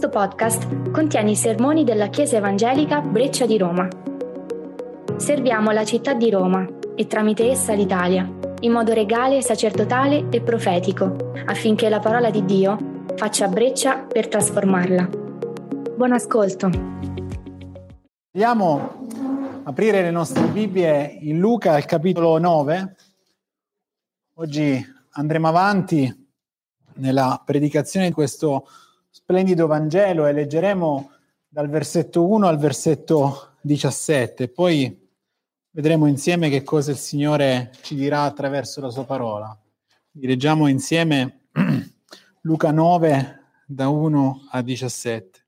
Questo 0.00 0.18
podcast 0.18 0.90
contiene 0.92 1.32
i 1.32 1.36
sermoni 1.36 1.84
della 1.84 2.08
Chiesa 2.08 2.38
Evangelica 2.38 3.02
Breccia 3.02 3.44
di 3.44 3.58
Roma. 3.58 3.86
Serviamo 5.18 5.72
la 5.72 5.84
città 5.84 6.14
di 6.14 6.30
Roma 6.30 6.66
e 6.96 7.06
tramite 7.06 7.50
essa 7.50 7.74
l'Italia, 7.74 8.26
in 8.60 8.72
modo 8.72 8.94
regale, 8.94 9.42
sacerdotale 9.42 10.28
e 10.30 10.40
profetico, 10.40 11.32
affinché 11.44 11.90
la 11.90 11.98
parola 11.98 12.30
di 12.30 12.46
Dio 12.46 12.78
faccia 13.14 13.46
breccia 13.48 13.98
per 13.98 14.28
trasformarla. 14.28 15.06
Buon 15.98 16.12
ascolto. 16.12 16.70
Vogliamo 18.32 19.06
aprire 19.64 20.00
le 20.00 20.10
nostre 20.10 20.46
Bibbie 20.46 21.18
in 21.20 21.38
Luca 21.38 21.74
al 21.74 21.84
capitolo 21.84 22.38
9. 22.38 22.96
Oggi 24.36 24.82
andremo 25.10 25.48
avanti 25.48 26.28
nella 26.94 27.42
predicazione 27.44 28.06
di 28.06 28.14
questo 28.14 28.66
splendido 29.30 29.68
Vangelo 29.68 30.26
e 30.26 30.32
leggeremo 30.32 31.12
dal 31.46 31.68
versetto 31.68 32.26
1 32.26 32.48
al 32.48 32.58
versetto 32.58 33.58
17. 33.60 34.48
Poi 34.48 35.08
vedremo 35.70 36.06
insieme 36.06 36.48
che 36.50 36.64
cosa 36.64 36.90
il 36.90 36.96
Signore 36.96 37.70
ci 37.82 37.94
dirà 37.94 38.22
attraverso 38.22 38.80
la 38.80 38.90
sua 38.90 39.04
parola. 39.04 39.56
Leggiamo 40.14 40.66
insieme 40.66 41.42
Luca 42.42 42.72
9 42.72 43.40
da 43.66 43.86
1 43.86 44.48
a 44.50 44.62
17. 44.62 45.46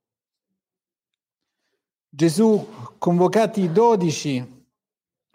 Gesù, 2.09 2.69
convocati 2.99 3.63
i 3.63 3.73
dodici, 3.73 4.65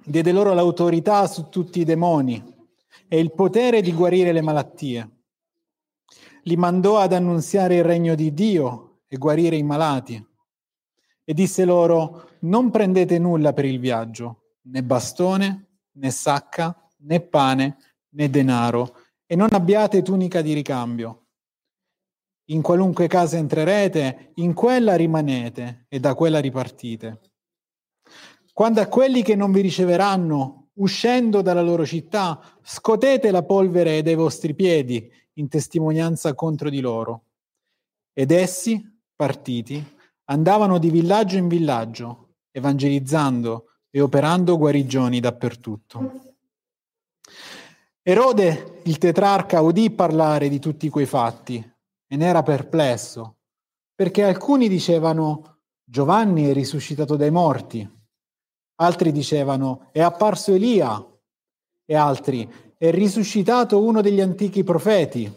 diede 0.05 0.31
loro 0.31 0.53
l'autorità 0.53 1.27
su 1.27 1.49
tutti 1.49 1.81
i 1.81 1.83
demoni 1.83 2.41
e 3.09 3.19
il 3.19 3.33
potere 3.33 3.81
di 3.81 3.91
guarire 3.91 4.31
le 4.31 4.41
malattie 4.41 5.16
li 6.47 6.55
mandò 6.55 6.97
ad 6.97 7.11
annunziare 7.11 7.75
il 7.75 7.83
regno 7.83 8.15
di 8.15 8.33
Dio 8.33 9.01
e 9.07 9.17
guarire 9.17 9.57
i 9.57 9.63
malati. 9.63 10.25
E 11.23 11.33
disse 11.33 11.65
loro, 11.65 12.29
non 12.41 12.71
prendete 12.71 13.19
nulla 13.19 13.51
per 13.51 13.65
il 13.65 13.79
viaggio, 13.79 14.53
né 14.63 14.81
bastone, 14.81 15.79
né 15.91 16.09
sacca, 16.09 16.73
né 16.99 17.19
pane, 17.19 17.77
né 18.11 18.29
denaro, 18.29 18.95
e 19.25 19.35
non 19.35 19.49
abbiate 19.51 20.01
tunica 20.01 20.41
di 20.41 20.53
ricambio. 20.53 21.25
In 22.49 22.61
qualunque 22.61 23.07
casa 23.07 23.35
entrerete, 23.35 24.31
in 24.35 24.53
quella 24.53 24.95
rimanete 24.95 25.85
e 25.89 25.99
da 25.99 26.15
quella 26.15 26.39
ripartite. 26.39 27.19
Quando 28.53 28.79
a 28.79 28.87
quelli 28.87 29.21
che 29.21 29.35
non 29.35 29.51
vi 29.51 29.59
riceveranno, 29.59 30.69
uscendo 30.75 31.41
dalla 31.41 31.61
loro 31.61 31.85
città, 31.85 32.39
scotete 32.61 33.31
la 33.31 33.43
polvere 33.43 34.01
dai 34.01 34.15
vostri 34.15 34.55
piedi 34.55 35.11
in 35.37 35.47
testimonianza 35.47 36.33
contro 36.33 36.69
di 36.69 36.79
loro. 36.79 37.23
Ed 38.13 38.31
essi, 38.31 38.83
partiti, 39.15 39.83
andavano 40.25 40.77
di 40.77 40.89
villaggio 40.89 41.37
in 41.37 41.47
villaggio, 41.47 42.35
evangelizzando 42.51 43.65
e 43.89 44.01
operando 44.01 44.57
guarigioni 44.57 45.19
dappertutto. 45.19 46.35
Erode, 48.01 48.81
il 48.85 48.97
tetrarca, 48.97 49.61
udì 49.61 49.89
parlare 49.91 50.49
di 50.49 50.59
tutti 50.59 50.89
quei 50.89 51.05
fatti 51.05 51.57
e 52.07 52.15
ne 52.15 52.25
era 52.25 52.41
perplesso, 52.41 53.37
perché 53.93 54.23
alcuni 54.23 54.69
dicevano 54.69 55.59
Giovanni 55.83 56.45
è 56.45 56.53
risuscitato 56.53 57.15
dai 57.15 57.31
morti, 57.31 57.89
altri 58.75 59.11
dicevano 59.11 59.89
è 59.91 60.01
apparso 60.01 60.53
Elia 60.53 61.05
e 61.85 61.95
altri 61.95 62.66
è 62.77 62.91
risuscitato 62.91 63.83
uno 63.83 64.01
degli 64.01 64.21
antichi 64.21 64.63
profeti. 64.63 65.31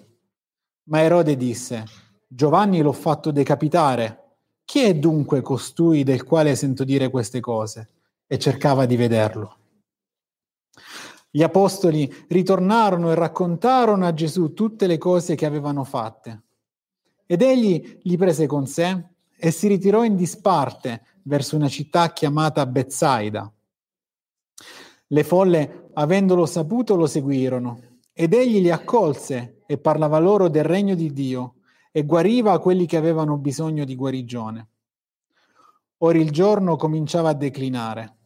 Ma 0.84 1.00
Erode 1.00 1.36
disse, 1.36 1.84
Giovanni 2.26 2.82
l'ho 2.82 2.92
fatto 2.92 3.30
decapitare. 3.30 4.18
Chi 4.64 4.80
è 4.80 4.94
dunque 4.94 5.40
costui 5.40 6.04
del 6.04 6.24
quale 6.24 6.54
sento 6.54 6.84
dire 6.84 7.08
queste 7.08 7.40
cose? 7.40 7.88
E 8.26 8.38
cercava 8.38 8.84
di 8.84 8.96
vederlo. 8.96 9.56
Gli 11.30 11.42
apostoli 11.42 12.12
ritornarono 12.28 13.10
e 13.10 13.14
raccontarono 13.14 14.06
a 14.06 14.12
Gesù 14.12 14.52
tutte 14.52 14.86
le 14.86 14.98
cose 14.98 15.34
che 15.34 15.46
avevano 15.46 15.84
fatte. 15.84 16.42
Ed 17.24 17.40
egli 17.40 18.00
li 18.02 18.16
prese 18.16 18.46
con 18.46 18.66
sé 18.66 19.02
e 19.36 19.50
si 19.50 19.66
ritirò 19.66 20.04
in 20.04 20.16
disparte 20.16 21.04
verso 21.22 21.56
una 21.56 21.68
città 21.68 22.12
chiamata 22.12 22.66
Bezzaida. 22.66 23.50
Le 25.12 25.24
folle 25.24 25.90
avendolo 25.94 26.46
saputo, 26.46 26.94
lo 26.94 27.06
seguirono. 27.06 27.98
Ed 28.12 28.32
egli 28.32 28.60
li 28.60 28.70
accolse 28.70 29.62
e 29.66 29.76
parlava 29.78 30.20
loro 30.20 30.48
del 30.48 30.62
regno 30.62 30.94
di 30.94 31.12
Dio 31.12 31.54
e 31.90 32.04
guariva 32.04 32.60
quelli 32.60 32.86
che 32.86 32.96
avevano 32.96 33.36
bisogno 33.36 33.84
di 33.84 33.96
guarigione. 33.96 34.68
Ora 35.98 36.18
il 36.18 36.30
giorno 36.30 36.76
cominciava 36.76 37.30
a 37.30 37.34
declinare 37.34 38.18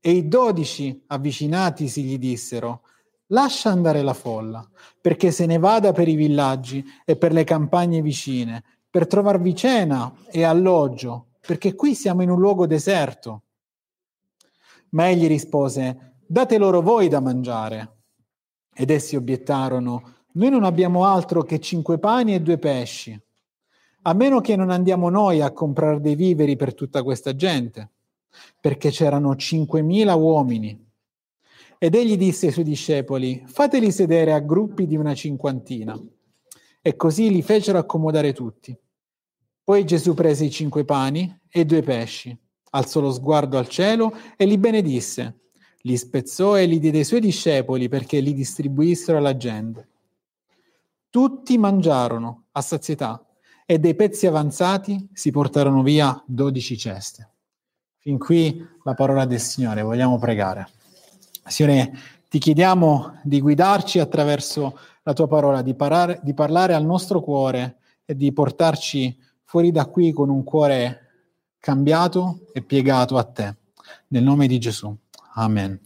e 0.00 0.10
i 0.10 0.26
dodici 0.26 1.04
avvicinatisi 1.06 2.02
gli 2.02 2.18
dissero, 2.18 2.82
lascia 3.28 3.70
andare 3.70 4.02
la 4.02 4.12
folla, 4.12 4.68
perché 5.00 5.30
se 5.30 5.46
ne 5.46 5.58
vada 5.58 5.92
per 5.92 6.08
i 6.08 6.16
villaggi 6.16 6.84
e 7.04 7.16
per 7.16 7.32
le 7.32 7.44
campagne 7.44 8.02
vicine, 8.02 8.64
per 8.90 9.06
trovarvi 9.06 9.54
cena 9.54 10.12
e 10.28 10.42
alloggio, 10.42 11.28
perché 11.40 11.76
qui 11.76 11.94
siamo 11.94 12.22
in 12.22 12.30
un 12.30 12.40
luogo 12.40 12.66
deserto. 12.66 13.42
Ma 14.90 15.08
egli 15.08 15.26
rispose, 15.26 16.15
date 16.26 16.58
loro 16.58 16.80
voi 16.80 17.08
da 17.08 17.20
mangiare. 17.20 17.94
Ed 18.74 18.90
essi 18.90 19.16
obiettarono, 19.16 20.14
noi 20.32 20.50
non 20.50 20.64
abbiamo 20.64 21.04
altro 21.04 21.42
che 21.42 21.60
cinque 21.60 21.98
pani 21.98 22.34
e 22.34 22.40
due 22.40 22.58
pesci, 22.58 23.18
a 24.02 24.12
meno 24.12 24.40
che 24.40 24.54
non 24.54 24.70
andiamo 24.70 25.08
noi 25.08 25.40
a 25.40 25.52
comprare 25.52 26.00
dei 26.00 26.14
viveri 26.14 26.56
per 26.56 26.74
tutta 26.74 27.02
questa 27.02 27.34
gente, 27.34 27.90
perché 28.60 28.90
c'erano 28.90 29.34
cinquemila 29.34 30.14
uomini. 30.14 30.84
Ed 31.78 31.94
egli 31.94 32.16
disse 32.16 32.46
ai 32.46 32.52
suoi 32.52 32.64
discepoli, 32.64 33.42
fateli 33.46 33.90
sedere 33.90 34.32
a 34.32 34.40
gruppi 34.40 34.86
di 34.86 34.96
una 34.96 35.14
cinquantina. 35.14 35.98
E 36.82 36.96
così 36.96 37.30
li 37.30 37.42
fecero 37.42 37.78
accomodare 37.78 38.32
tutti. 38.32 38.76
Poi 39.64 39.84
Gesù 39.84 40.14
prese 40.14 40.44
i 40.44 40.50
cinque 40.50 40.84
pani 40.84 41.40
e 41.48 41.64
due 41.64 41.82
pesci, 41.82 42.38
alzò 42.70 43.00
lo 43.00 43.10
sguardo 43.10 43.58
al 43.58 43.68
cielo 43.68 44.14
e 44.36 44.44
li 44.44 44.58
benedisse 44.58 45.45
li 45.86 45.96
spezzò 45.96 46.58
e 46.58 46.66
li 46.66 46.80
diede 46.80 46.98
ai 46.98 47.04
suoi 47.04 47.20
discepoli 47.20 47.88
perché 47.88 48.18
li 48.18 48.34
distribuissero 48.34 49.18
alla 49.18 49.36
gente. 49.36 49.88
Tutti 51.08 51.56
mangiarono 51.56 52.46
a 52.52 52.60
sazietà 52.60 53.24
e 53.64 53.78
dei 53.78 53.94
pezzi 53.94 54.26
avanzati 54.26 55.08
si 55.12 55.30
portarono 55.30 55.82
via 55.82 56.20
dodici 56.26 56.76
ceste. 56.76 57.30
Fin 57.98 58.18
qui 58.18 58.66
la 58.82 58.94
parola 58.94 59.24
del 59.26 59.40
Signore, 59.40 59.82
vogliamo 59.82 60.18
pregare. 60.18 60.68
Signore, 61.46 61.92
ti 62.28 62.40
chiediamo 62.40 63.20
di 63.22 63.40
guidarci 63.40 64.00
attraverso 64.00 64.76
la 65.04 65.12
tua 65.12 65.28
parola, 65.28 65.62
di, 65.62 65.74
parare, 65.74 66.18
di 66.22 66.34
parlare 66.34 66.74
al 66.74 66.84
nostro 66.84 67.20
cuore 67.20 67.78
e 68.04 68.16
di 68.16 68.32
portarci 68.32 69.16
fuori 69.44 69.70
da 69.70 69.86
qui 69.86 70.12
con 70.12 70.30
un 70.30 70.42
cuore 70.42 71.00
cambiato 71.60 72.40
e 72.52 72.62
piegato 72.62 73.16
a 73.16 73.24
te. 73.24 73.56
Nel 74.08 74.24
nome 74.24 74.48
di 74.48 74.58
Gesù. 74.58 74.96
Amen. 75.38 75.78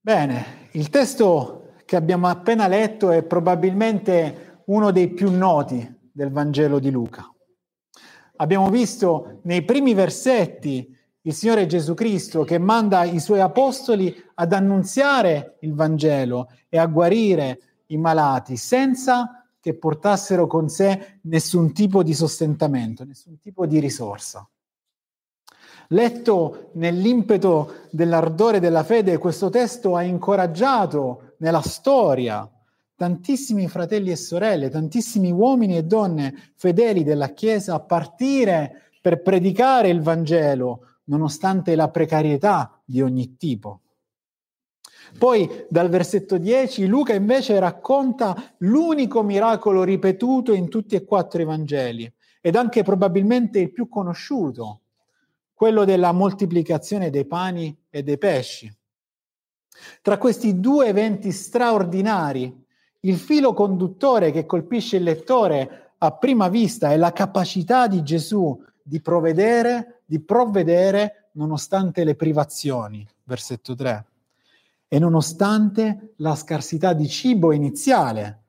Bene, 0.00 0.68
il 0.72 0.90
testo 0.90 1.72
che 1.84 1.96
abbiamo 1.96 2.28
appena 2.28 2.68
letto 2.68 3.10
è 3.10 3.24
probabilmente 3.24 4.62
uno 4.66 4.92
dei 4.92 5.08
più 5.08 5.30
noti 5.30 5.92
del 6.12 6.30
Vangelo 6.30 6.78
di 6.78 6.90
Luca. 6.90 7.28
Abbiamo 8.36 8.70
visto 8.70 9.40
nei 9.42 9.64
primi 9.64 9.92
versetti 9.92 10.96
il 11.22 11.34
Signore 11.34 11.66
Gesù 11.66 11.94
Cristo 11.94 12.44
che 12.44 12.58
manda 12.58 13.04
i 13.04 13.18
suoi 13.18 13.40
apostoli 13.40 14.14
ad 14.34 14.52
annunziare 14.52 15.56
il 15.60 15.74
Vangelo 15.74 16.50
e 16.68 16.78
a 16.78 16.86
guarire 16.86 17.82
i 17.86 17.96
malati 17.96 18.56
senza 18.56 19.46
che 19.58 19.74
portassero 19.74 20.46
con 20.46 20.68
sé 20.68 21.18
nessun 21.22 21.72
tipo 21.72 22.02
di 22.02 22.14
sostentamento, 22.14 23.04
nessun 23.04 23.38
tipo 23.40 23.66
di 23.66 23.80
risorsa. 23.80 24.48
Letto 25.88 26.70
nell'impeto 26.74 27.86
dell'ardore 27.90 28.60
della 28.60 28.84
fede, 28.84 29.18
questo 29.18 29.50
testo 29.50 29.96
ha 29.96 30.02
incoraggiato 30.02 31.34
nella 31.38 31.60
storia 31.60 32.48
tantissimi 32.96 33.68
fratelli 33.68 34.10
e 34.10 34.16
sorelle, 34.16 34.70
tantissimi 34.70 35.30
uomini 35.30 35.76
e 35.76 35.82
donne 35.82 36.52
fedeli 36.54 37.02
della 37.02 37.28
Chiesa 37.28 37.74
a 37.74 37.80
partire 37.80 38.92
per 39.00 39.20
predicare 39.20 39.88
il 39.88 40.00
Vangelo, 40.00 41.00
nonostante 41.04 41.74
la 41.74 41.90
precarietà 41.90 42.80
di 42.84 43.02
ogni 43.02 43.36
tipo. 43.36 43.80
Poi 45.18 45.66
dal 45.68 45.90
versetto 45.90 46.38
10 46.38 46.86
Luca 46.86 47.14
invece 47.14 47.58
racconta 47.58 48.54
l'unico 48.58 49.22
miracolo 49.22 49.82
ripetuto 49.82 50.54
in 50.54 50.68
tutti 50.68 50.94
e 50.94 51.04
quattro 51.04 51.42
i 51.42 51.44
Vangeli 51.44 52.10
ed 52.40 52.56
anche 52.56 52.82
probabilmente 52.82 53.58
il 53.58 53.72
più 53.72 53.88
conosciuto, 53.88 54.80
quello 55.54 55.84
della 55.84 56.12
moltiplicazione 56.12 57.10
dei 57.10 57.24
pani 57.24 57.74
e 57.88 58.02
dei 58.02 58.18
pesci. 58.18 58.70
Tra 60.02 60.18
questi 60.18 60.60
due 60.60 60.88
eventi 60.88 61.32
straordinari, 61.32 62.62
il 63.00 63.16
filo 63.16 63.52
conduttore 63.54 64.30
che 64.30 64.46
colpisce 64.46 64.96
il 64.96 65.04
lettore 65.04 65.92
a 65.98 66.10
prima 66.12 66.48
vista 66.48 66.90
è 66.90 66.96
la 66.96 67.12
capacità 67.12 67.86
di 67.86 68.02
Gesù 68.02 68.62
di 68.82 69.00
provvedere, 69.00 70.02
di 70.04 70.20
provvedere 70.20 71.30
nonostante 71.32 72.04
le 72.04 72.14
privazioni, 72.14 73.06
versetto 73.24 73.74
3, 73.74 74.04
e 74.88 74.98
nonostante 74.98 76.14
la 76.16 76.34
scarsità 76.34 76.92
di 76.92 77.08
cibo 77.08 77.52
iniziale, 77.52 78.42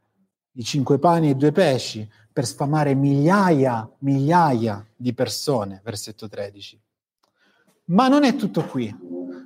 di 0.52 0.64
cinque 0.64 1.00
pani 1.00 1.30
e 1.30 1.36
due 1.36 1.52
pesci, 1.52 2.08
per 2.32 2.46
sfamare 2.46 2.94
migliaia, 2.96 3.90
migliaia 4.00 4.86
di 4.96 5.14
persone, 5.14 5.80
versetto 5.84 6.28
13. 6.28 6.80
Ma 7.86 8.08
non 8.08 8.24
è 8.24 8.36
tutto 8.36 8.66
qui. 8.66 8.94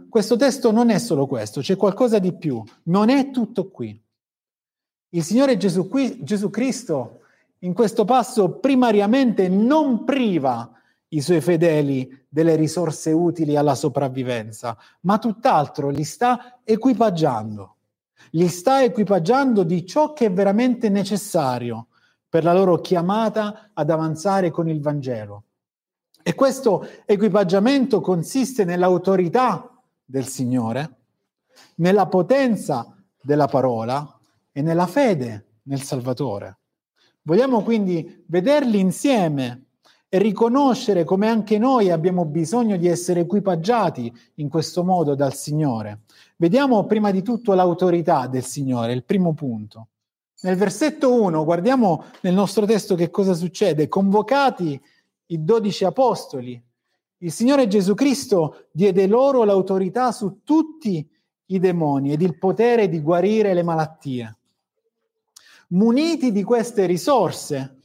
Questo 0.10 0.36
testo 0.38 0.72
non 0.72 0.90
è 0.90 0.98
solo 0.98 1.28
questo, 1.28 1.62
c'è 1.62 1.76
qualcosa 1.76 2.20
di 2.20 2.34
più. 2.34 2.64
Non 2.84 3.10
è 3.10 3.30
tutto 3.32 3.70
qui. 3.70 4.02
Il 5.10 5.24
Signore 5.24 5.58
Gesù, 5.58 5.88
qui, 5.88 6.24
Gesù 6.24 6.50
Cristo 6.50 7.20
in 7.60 7.74
questo 7.74 8.06
passo 8.06 8.60
primariamente 8.60 9.50
non 9.50 10.06
priva 10.06 10.72
i 11.10 11.22
suoi 11.22 11.42
fedeli 11.42 12.26
delle 12.30 12.56
risorse 12.56 13.12
utili 13.12 13.56
alla 13.56 13.76
sopravvivenza, 13.76 14.78
ma 15.02 15.18
tutt'altro 15.18 15.90
li 15.90 16.04
sta 16.04 16.60
equipaggiando. 16.64 17.76
Li 18.32 18.48
sta 18.48 18.84
equipaggiando 18.84 19.64
di 19.64 19.86
ciò 19.86 20.14
che 20.14 20.28
è 20.28 20.32
veramente 20.32 20.90
necessario 20.90 21.88
per 22.30 22.44
la 22.44 22.54
loro 22.54 22.80
chiamata 22.80 23.72
ad 23.74 23.90
avanzare 23.90 24.52
con 24.52 24.70
il 24.70 24.82
Vangelo. 24.82 25.46
E 26.22 26.36
questo 26.36 26.88
equipaggiamento 27.06 28.02
consiste 28.02 28.66
nell'autorità 28.66 29.70
del 30.04 30.26
Signore, 30.26 30.98
nella 31.76 32.08
potenza 32.08 32.96
della 33.22 33.48
parola 33.48 34.20
e 34.52 34.62
nella 34.62 34.88
fede 34.88 35.60
nel 35.64 35.82
Salvatore. 35.82 36.60
Vogliamo 37.22 37.62
quindi 37.62 38.24
vederli 38.28 38.80
insieme 38.80 39.66
e 40.10 40.18
riconoscere 40.18 41.04
come 41.04 41.28
anche 41.28 41.60
noi 41.60 41.92
abbiamo 41.92 42.26
bisogno 42.26 42.78
di 42.78 42.88
essere 42.88 43.22
equipaggiati 43.22 44.12
in 44.36 44.50
questo 44.50 44.84
modo 44.84 45.14
dal 45.14 45.36
Signore. 45.36 46.02
Vediamo 46.38 46.86
prima 46.86 47.12
di 47.12 47.22
tutto 47.22 47.54
l'autorità 47.54 48.26
del 48.26 48.44
Signore, 48.44 48.94
il 48.94 49.04
primo 49.04 49.34
punto. 49.34 49.90
Nel 50.42 50.56
versetto 50.56 51.22
1 51.22 51.44
guardiamo 51.44 52.06
nel 52.22 52.34
nostro 52.34 52.66
testo 52.66 52.96
che 52.96 53.12
cosa 53.12 53.34
succede. 53.34 53.88
Convocati 53.88 54.82
i 55.32 55.44
dodici 55.44 55.86
apostoli, 55.86 56.62
il 57.22 57.32
Signore 57.32 57.68
Gesù 57.68 57.94
Cristo 57.96 58.68
diede 58.72 59.06
loro 59.06 59.44
l'autorità 59.44 60.12
su 60.12 60.40
tutti 60.44 61.08
i 61.48 61.60
demoni 61.60 62.14
ed 62.14 62.22
il 62.22 62.38
potere 62.38 62.88
di 62.88 63.02
guarire 63.02 63.54
le 63.54 63.64
malattie. 63.64 64.38
Muniti 65.70 66.32
di 66.32 66.44
queste 66.44 66.86
risorse, 66.86 67.82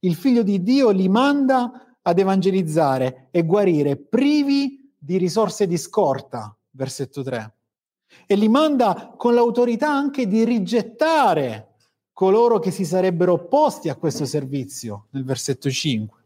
il 0.00 0.14
figlio 0.14 0.42
di 0.42 0.62
Dio 0.62 0.90
li 0.90 1.08
manda 1.08 1.96
ad 2.02 2.18
evangelizzare 2.18 3.28
e 3.30 3.44
guarire 3.44 3.96
privi 3.96 4.92
di 4.98 5.16
risorse 5.16 5.66
di 5.66 5.78
scorta, 5.78 6.54
versetto 6.70 7.22
3. 7.22 7.54
E 8.26 8.34
li 8.34 8.48
manda 8.48 9.14
con 9.16 9.34
l'autorità 9.34 9.90
anche 9.90 10.26
di 10.26 10.44
rigettare 10.44 11.76
coloro 12.12 12.58
che 12.58 12.70
si 12.70 12.84
sarebbero 12.84 13.34
opposti 13.34 13.88
a 13.88 13.96
questo 13.96 14.24
servizio, 14.24 15.06
nel 15.10 15.24
versetto 15.24 15.70
5. 15.70 16.23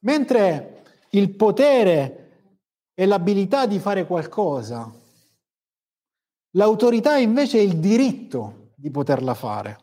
Mentre 0.00 0.82
il 1.10 1.34
potere 1.34 2.16
e 2.94 3.06
l'abilità 3.06 3.66
di 3.66 3.78
fare 3.78 4.06
qualcosa, 4.06 4.90
l'autorità 6.52 7.18
invece 7.18 7.58
è 7.58 7.62
il 7.62 7.78
diritto 7.78 8.72
di 8.76 8.90
poterla 8.90 9.34
fare. 9.34 9.78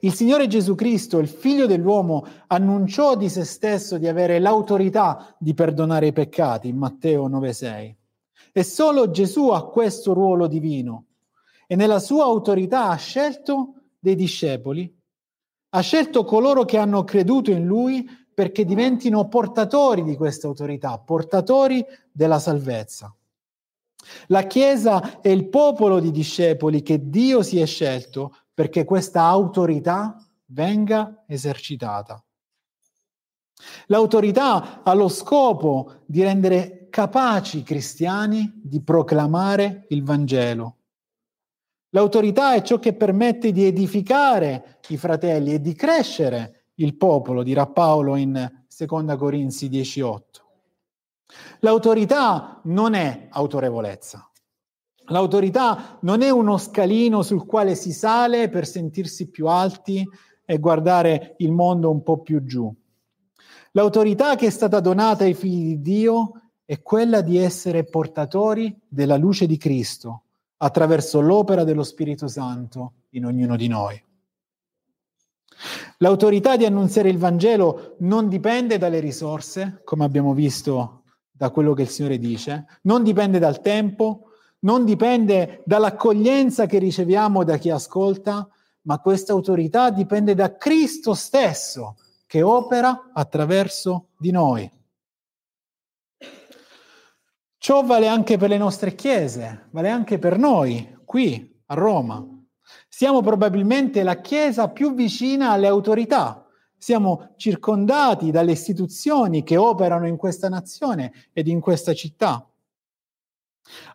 Il 0.00 0.12
Signore 0.14 0.46
Gesù 0.46 0.74
Cristo, 0.74 1.18
il 1.18 1.28
Figlio 1.28 1.66
dell'uomo, 1.66 2.26
annunciò 2.46 3.16
di 3.16 3.28
se 3.28 3.44
stesso 3.44 3.98
di 3.98 4.06
avere 4.06 4.38
l'autorità 4.38 5.34
di 5.38 5.52
perdonare 5.52 6.08
i 6.08 6.12
peccati 6.12 6.68
in 6.68 6.76
Matteo 6.76 7.28
9:6. 7.28 7.96
E 8.52 8.62
solo 8.62 9.10
Gesù 9.10 9.48
ha 9.48 9.66
questo 9.68 10.12
ruolo 10.12 10.46
divino 10.46 11.06
e 11.66 11.74
nella 11.74 11.98
sua 11.98 12.24
autorità 12.24 12.88
ha 12.88 12.96
scelto 12.96 13.74
dei 13.98 14.14
discepoli, 14.14 14.94
ha 15.70 15.80
scelto 15.80 16.24
coloro 16.24 16.64
che 16.64 16.78
hanno 16.78 17.04
creduto 17.04 17.50
in 17.50 17.66
lui 17.66 18.08
perché 18.36 18.66
diventino 18.66 19.28
portatori 19.28 20.04
di 20.04 20.14
questa 20.14 20.46
autorità, 20.46 20.98
portatori 20.98 21.82
della 22.12 22.38
salvezza. 22.38 23.10
La 24.26 24.42
Chiesa 24.42 25.22
è 25.22 25.30
il 25.30 25.48
popolo 25.48 26.00
di 26.00 26.10
discepoli 26.10 26.82
che 26.82 27.08
Dio 27.08 27.42
si 27.42 27.58
è 27.58 27.64
scelto 27.64 28.36
perché 28.52 28.84
questa 28.84 29.22
autorità 29.22 30.22
venga 30.48 31.24
esercitata. 31.26 32.22
L'autorità 33.86 34.82
ha 34.82 34.92
lo 34.92 35.08
scopo 35.08 36.02
di 36.04 36.22
rendere 36.22 36.88
capaci 36.90 37.60
i 37.60 37.62
cristiani 37.62 38.52
di 38.62 38.82
proclamare 38.82 39.86
il 39.88 40.04
Vangelo. 40.04 40.76
L'autorità 41.88 42.52
è 42.52 42.60
ciò 42.60 42.78
che 42.78 42.92
permette 42.92 43.50
di 43.50 43.64
edificare 43.64 44.80
i 44.88 44.98
fratelli 44.98 45.54
e 45.54 45.60
di 45.62 45.74
crescere 45.74 46.55
il 46.76 46.96
popolo, 46.96 47.42
dirà 47.42 47.66
Paolo 47.66 48.16
in 48.16 48.50
2 48.68 49.16
Corinzi 49.16 49.68
10:8. 49.68 50.44
L'autorità 51.60 52.60
non 52.64 52.94
è 52.94 53.28
autorevolezza. 53.30 54.30
L'autorità 55.08 55.98
non 56.02 56.22
è 56.22 56.30
uno 56.30 56.58
scalino 56.58 57.22
sul 57.22 57.46
quale 57.46 57.74
si 57.74 57.92
sale 57.92 58.48
per 58.48 58.66
sentirsi 58.66 59.28
più 59.28 59.46
alti 59.46 60.04
e 60.44 60.58
guardare 60.58 61.34
il 61.38 61.52
mondo 61.52 61.90
un 61.90 62.02
po' 62.02 62.18
più 62.18 62.44
giù. 62.44 62.72
L'autorità 63.72 64.36
che 64.36 64.46
è 64.46 64.50
stata 64.50 64.80
donata 64.80 65.24
ai 65.24 65.34
figli 65.34 65.76
di 65.76 65.80
Dio 65.80 66.40
è 66.64 66.82
quella 66.82 67.20
di 67.20 67.38
essere 67.38 67.84
portatori 67.84 68.76
della 68.88 69.16
luce 69.16 69.46
di 69.46 69.56
Cristo 69.56 70.22
attraverso 70.58 71.20
l'opera 71.20 71.64
dello 71.64 71.82
Spirito 71.82 72.26
Santo 72.26 72.92
in 73.10 73.26
ognuno 73.26 73.56
di 73.56 73.68
noi. 73.68 74.02
L'autorità 75.98 76.56
di 76.56 76.64
annunziare 76.64 77.08
il 77.08 77.18
Vangelo 77.18 77.96
non 78.00 78.28
dipende 78.28 78.78
dalle 78.78 79.00
risorse, 79.00 79.80
come 79.84 80.04
abbiamo 80.04 80.34
visto 80.34 81.02
da 81.30 81.50
quello 81.50 81.74
che 81.74 81.82
il 81.82 81.88
Signore 81.88 82.18
dice, 82.18 82.66
non 82.82 83.02
dipende 83.02 83.38
dal 83.38 83.60
tempo, 83.60 84.30
non 84.60 84.84
dipende 84.84 85.62
dall'accoglienza 85.64 86.66
che 86.66 86.78
riceviamo 86.78 87.44
da 87.44 87.56
chi 87.56 87.70
ascolta, 87.70 88.48
ma 88.82 88.98
questa 89.00 89.32
autorità 89.32 89.90
dipende 89.90 90.34
da 90.34 90.56
Cristo 90.56 91.14
stesso 91.14 91.96
che 92.26 92.42
opera 92.42 93.10
attraverso 93.12 94.08
di 94.18 94.30
noi. 94.30 94.70
Ciò 97.58 97.82
vale 97.84 98.06
anche 98.06 98.36
per 98.36 98.48
le 98.48 98.58
nostre 98.58 98.94
chiese, 98.94 99.68
vale 99.70 99.90
anche 99.90 100.18
per 100.18 100.38
noi 100.38 100.98
qui 101.04 101.62
a 101.66 101.74
Roma. 101.74 102.35
Siamo 102.96 103.20
probabilmente 103.20 104.02
la 104.02 104.22
chiesa 104.22 104.70
più 104.70 104.94
vicina 104.94 105.50
alle 105.50 105.66
autorità. 105.66 106.46
Siamo 106.78 107.34
circondati 107.36 108.30
dalle 108.30 108.52
istituzioni 108.52 109.42
che 109.42 109.58
operano 109.58 110.06
in 110.06 110.16
questa 110.16 110.48
nazione 110.48 111.12
ed 111.34 111.46
in 111.46 111.60
questa 111.60 111.92
città. 111.92 112.50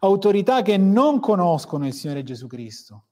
Autorità 0.02 0.62
che 0.62 0.78
non 0.78 1.20
conoscono 1.20 1.88
il 1.88 1.94
Signore 1.94 2.22
Gesù 2.22 2.46
Cristo, 2.46 3.06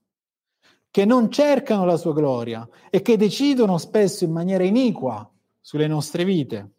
che 0.91 1.05
non 1.05 1.31
cercano 1.31 1.86
la 1.86 1.98
sua 1.98 2.13
gloria 2.13 2.69
e 2.91 3.01
che 3.01 3.17
decidono 3.17 3.79
spesso 3.79 4.24
in 4.24 4.31
maniera 4.31 4.63
iniqua 4.63 5.27
sulle 5.60 5.88
nostre 5.88 6.24
vite. 6.24 6.74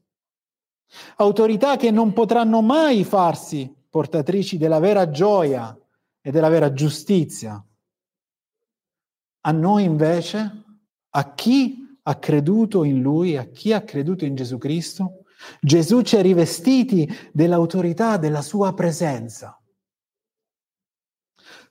Autorità 1.16 1.74
che 1.74 1.90
non 1.90 2.12
potranno 2.12 2.62
mai 2.62 3.02
farsi 3.02 3.74
portatrici 3.90 4.56
della 4.56 4.78
vera 4.78 5.10
gioia 5.10 5.76
e 6.20 6.30
della 6.30 6.48
vera 6.48 6.72
giustizia. 6.72 7.60
A 9.42 9.52
noi 9.52 9.84
invece, 9.84 10.64
a 11.10 11.34
chi 11.34 11.98
ha 12.02 12.16
creduto 12.16 12.84
in 12.84 13.00
Lui, 13.00 13.36
a 13.36 13.44
chi 13.44 13.72
ha 13.72 13.82
creduto 13.82 14.24
in 14.24 14.34
Gesù 14.34 14.58
Cristo, 14.58 15.24
Gesù 15.60 16.02
ci 16.02 16.16
ha 16.16 16.20
rivestiti 16.20 17.08
dell'autorità 17.32 18.18
della 18.18 18.42
sua 18.42 18.74
presenza. 18.74 19.58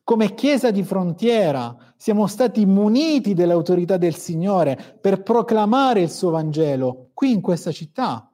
Come 0.03 0.33
Chiesa 0.33 0.71
di 0.71 0.83
frontiera 0.83 1.93
siamo 1.95 2.25
stati 2.25 2.65
muniti 2.65 3.35
dell'autorità 3.35 3.97
del 3.97 4.15
Signore 4.15 4.97
per 4.99 5.21
proclamare 5.21 6.01
il 6.01 6.09
suo 6.09 6.31
Vangelo 6.31 7.11
qui 7.13 7.31
in 7.31 7.41
questa 7.41 7.71
città. 7.71 8.33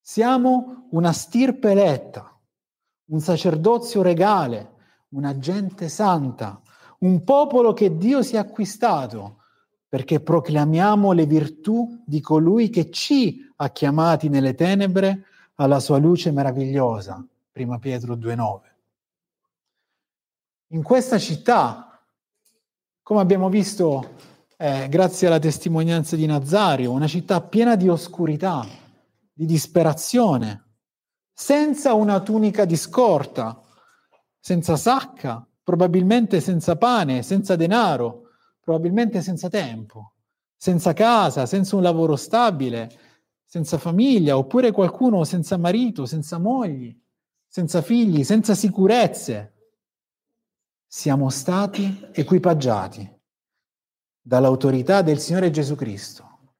Siamo 0.00 0.88
una 0.90 1.12
stirpe 1.12 1.70
eletta, 1.70 2.36
un 3.10 3.20
sacerdozio 3.20 4.02
regale, 4.02 4.72
una 5.10 5.38
gente 5.38 5.88
santa, 5.88 6.60
un 7.00 7.24
popolo 7.24 7.72
che 7.72 7.96
Dio 7.96 8.22
si 8.22 8.36
è 8.36 8.38
acquistato 8.38 9.42
perché 9.88 10.20
proclamiamo 10.20 11.12
le 11.12 11.26
virtù 11.26 12.02
di 12.04 12.20
colui 12.20 12.70
che 12.70 12.90
ci 12.90 13.52
ha 13.56 13.70
chiamati 13.70 14.28
nelle 14.28 14.54
tenebre 14.54 15.24
alla 15.56 15.80
sua 15.80 15.98
luce 15.98 16.30
meravigliosa. 16.30 17.24
Prima 17.52 17.78
Pietro 17.78 18.14
2,9 18.14 18.74
in 20.70 20.82
questa 20.82 21.18
città, 21.18 22.02
come 23.02 23.20
abbiamo 23.20 23.48
visto 23.48 24.14
eh, 24.56 24.88
grazie 24.88 25.28
alla 25.28 25.38
testimonianza 25.38 26.16
di 26.16 26.26
Nazario, 26.26 26.90
una 26.90 27.06
città 27.06 27.40
piena 27.40 27.76
di 27.76 27.88
oscurità, 27.88 28.66
di 29.32 29.46
disperazione, 29.46 30.64
senza 31.32 31.94
una 31.94 32.20
tunica 32.20 32.64
di 32.64 32.76
scorta, 32.76 33.60
senza 34.40 34.76
sacca, 34.76 35.46
probabilmente 35.66 36.40
senza 36.40 36.76
pane, 36.76 37.24
senza 37.24 37.56
denaro, 37.56 38.28
probabilmente 38.60 39.20
senza 39.20 39.48
tempo, 39.48 40.12
senza 40.56 40.92
casa, 40.92 41.44
senza 41.44 41.74
un 41.74 41.82
lavoro 41.82 42.14
stabile, 42.14 42.88
senza 43.44 43.76
famiglia, 43.76 44.38
oppure 44.38 44.70
qualcuno 44.70 45.24
senza 45.24 45.56
marito, 45.56 46.06
senza 46.06 46.38
mogli, 46.38 46.96
senza 47.48 47.82
figli, 47.82 48.22
senza 48.22 48.54
sicurezze. 48.54 49.54
Siamo 50.86 51.30
stati 51.30 52.10
equipaggiati 52.12 53.12
dall'autorità 54.20 55.02
del 55.02 55.18
Signore 55.18 55.50
Gesù 55.50 55.74
Cristo, 55.74 56.54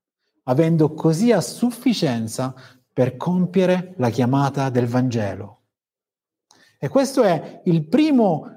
avendo 0.47 0.95
così 0.95 1.31
a 1.31 1.41
sufficienza 1.41 2.53
per 2.93 3.17
compiere 3.17 3.95
la 3.99 4.11
chiamata 4.11 4.69
del 4.69 4.89
Vangelo. 4.89 5.61
E 6.77 6.89
questo 6.89 7.23
è 7.23 7.63
primo, 7.89 8.56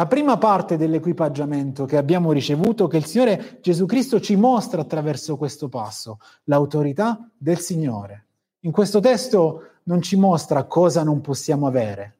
la 0.00 0.06
prima 0.06 0.38
parte 0.38 0.78
dell'equipaggiamento 0.78 1.84
che 1.84 1.98
abbiamo 1.98 2.32
ricevuto, 2.32 2.86
che 2.86 2.96
il 2.96 3.04
Signore 3.04 3.58
Gesù 3.60 3.84
Cristo 3.84 4.18
ci 4.18 4.34
mostra 4.34 4.80
attraverso 4.80 5.36
questo 5.36 5.68
passo, 5.68 6.20
l'autorità 6.44 7.28
del 7.36 7.58
Signore. 7.58 8.24
In 8.60 8.70
questo 8.70 9.00
testo 9.00 9.62
non 9.82 10.00
ci 10.00 10.16
mostra 10.16 10.64
cosa 10.64 11.02
non 11.02 11.20
possiamo 11.20 11.66
avere, 11.66 12.16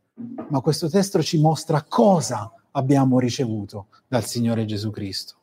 ma 0.48 0.60
questo 0.60 0.90
testo 0.90 1.22
ci 1.22 1.40
mostra 1.40 1.82
cosa 1.88 2.52
abbiamo 2.72 3.18
ricevuto 3.18 3.86
dal 4.06 4.26
Signore 4.26 4.66
Gesù 4.66 4.90
Cristo. 4.90 5.36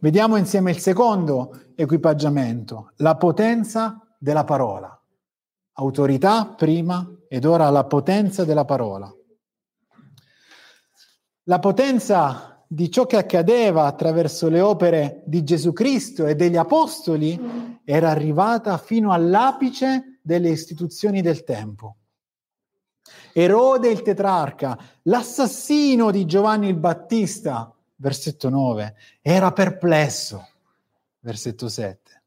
Vediamo 0.00 0.34
insieme 0.34 0.72
il 0.72 0.78
secondo 0.80 1.66
equipaggiamento, 1.76 2.94
la 2.96 3.14
potenza 3.14 4.04
della 4.18 4.42
parola. 4.42 5.00
Autorità 5.74 6.46
prima 6.46 7.08
ed 7.28 7.44
ora 7.44 7.70
la 7.70 7.84
potenza 7.84 8.44
della 8.44 8.64
parola. 8.64 9.14
La 11.44 11.58
potenza 11.58 12.64
di 12.66 12.90
ciò 12.90 13.06
che 13.06 13.16
accadeva 13.16 13.86
attraverso 13.86 14.48
le 14.48 14.60
opere 14.60 15.22
di 15.26 15.42
Gesù 15.42 15.72
Cristo 15.72 16.26
e 16.26 16.36
degli 16.36 16.56
Apostoli 16.56 17.80
era 17.84 18.10
arrivata 18.10 18.76
fino 18.78 19.10
all'apice 19.10 20.20
delle 20.22 20.50
istituzioni 20.50 21.22
del 21.22 21.42
tempo. 21.44 21.96
Erode 23.32 23.88
il 23.88 24.02
tetrarca, 24.02 24.78
l'assassino 25.02 26.10
di 26.10 26.26
Giovanni 26.26 26.68
il 26.68 26.76
Battista, 26.76 27.74
versetto 27.96 28.48
9, 28.48 28.94
era 29.20 29.52
perplesso, 29.52 30.46
versetto 31.20 31.68
7. 31.68 32.22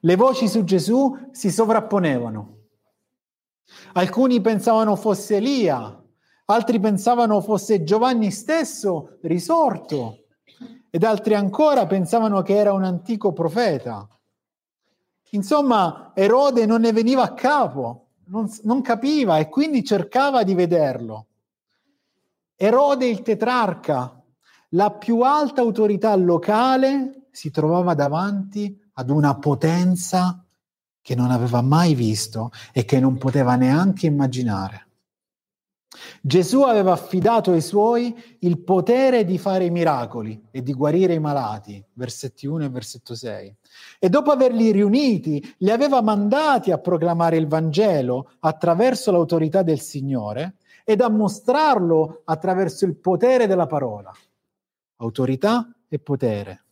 Le 0.00 0.16
voci 0.16 0.48
su 0.48 0.64
Gesù 0.64 1.28
si 1.32 1.50
sovrapponevano. 1.50 2.58
Alcuni 3.92 4.40
pensavano 4.40 4.96
fosse 4.96 5.36
Elia, 5.36 6.01
altri 6.46 6.80
pensavano 6.80 7.40
fosse 7.40 7.82
Giovanni 7.84 8.30
stesso 8.30 9.18
risorto 9.22 10.24
ed 10.90 11.04
altri 11.04 11.34
ancora 11.34 11.86
pensavano 11.86 12.42
che 12.42 12.56
era 12.56 12.72
un 12.72 12.84
antico 12.84 13.32
profeta. 13.32 14.06
Insomma, 15.30 16.12
Erode 16.14 16.66
non 16.66 16.82
ne 16.82 16.92
veniva 16.92 17.22
a 17.22 17.32
capo, 17.32 18.08
non, 18.26 18.50
non 18.64 18.82
capiva 18.82 19.38
e 19.38 19.48
quindi 19.48 19.82
cercava 19.84 20.42
di 20.42 20.54
vederlo. 20.54 21.26
Erode 22.54 23.06
il 23.06 23.22
tetrarca, 23.22 24.22
la 24.70 24.90
più 24.90 25.22
alta 25.22 25.62
autorità 25.62 26.14
locale, 26.14 27.28
si 27.30 27.50
trovava 27.50 27.94
davanti 27.94 28.78
ad 28.94 29.08
una 29.08 29.34
potenza 29.36 30.44
che 31.00 31.14
non 31.14 31.30
aveva 31.30 31.62
mai 31.62 31.94
visto 31.94 32.50
e 32.72 32.84
che 32.84 33.00
non 33.00 33.16
poteva 33.16 33.56
neanche 33.56 34.06
immaginare. 34.06 34.88
Gesù 36.20 36.62
aveva 36.62 36.92
affidato 36.92 37.52
ai 37.52 37.60
suoi 37.60 38.36
il 38.40 38.60
potere 38.60 39.24
di 39.24 39.38
fare 39.38 39.66
i 39.66 39.70
miracoli 39.70 40.48
e 40.50 40.62
di 40.62 40.72
guarire 40.72 41.14
i 41.14 41.18
malati, 41.18 41.84
versetti 41.94 42.46
1 42.46 42.64
e 42.64 42.68
versetto 42.70 43.14
6. 43.14 43.56
E 43.98 44.08
dopo 44.08 44.30
averli 44.30 44.70
riuniti, 44.72 45.54
li 45.58 45.70
aveva 45.70 46.00
mandati 46.00 46.70
a 46.70 46.78
proclamare 46.78 47.36
il 47.36 47.46
Vangelo 47.46 48.30
attraverso 48.40 49.10
l'autorità 49.10 49.62
del 49.62 49.80
Signore 49.80 50.56
ed 50.84 51.00
a 51.00 51.08
mostrarlo 51.08 52.22
attraverso 52.24 52.84
il 52.84 52.96
potere 52.96 53.46
della 53.46 53.66
parola. 53.66 54.12
Autorità 54.96 55.70
e 55.88 55.98
potere. 55.98 56.64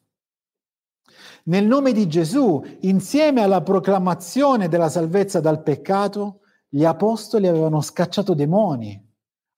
Nel 1.45 1.67
nome 1.67 1.93
di 1.93 2.07
Gesù, 2.07 2.63
insieme 2.81 3.43
alla 3.43 3.63
proclamazione 3.63 4.69
della 4.69 4.89
salvezza 4.89 5.41
dal 5.41 5.63
peccato, 5.63 6.41
gli 6.69 6.85
apostoli 6.85 7.49
avevano 7.49 7.81
scacciato 7.81 8.35
demoni, 8.35 9.09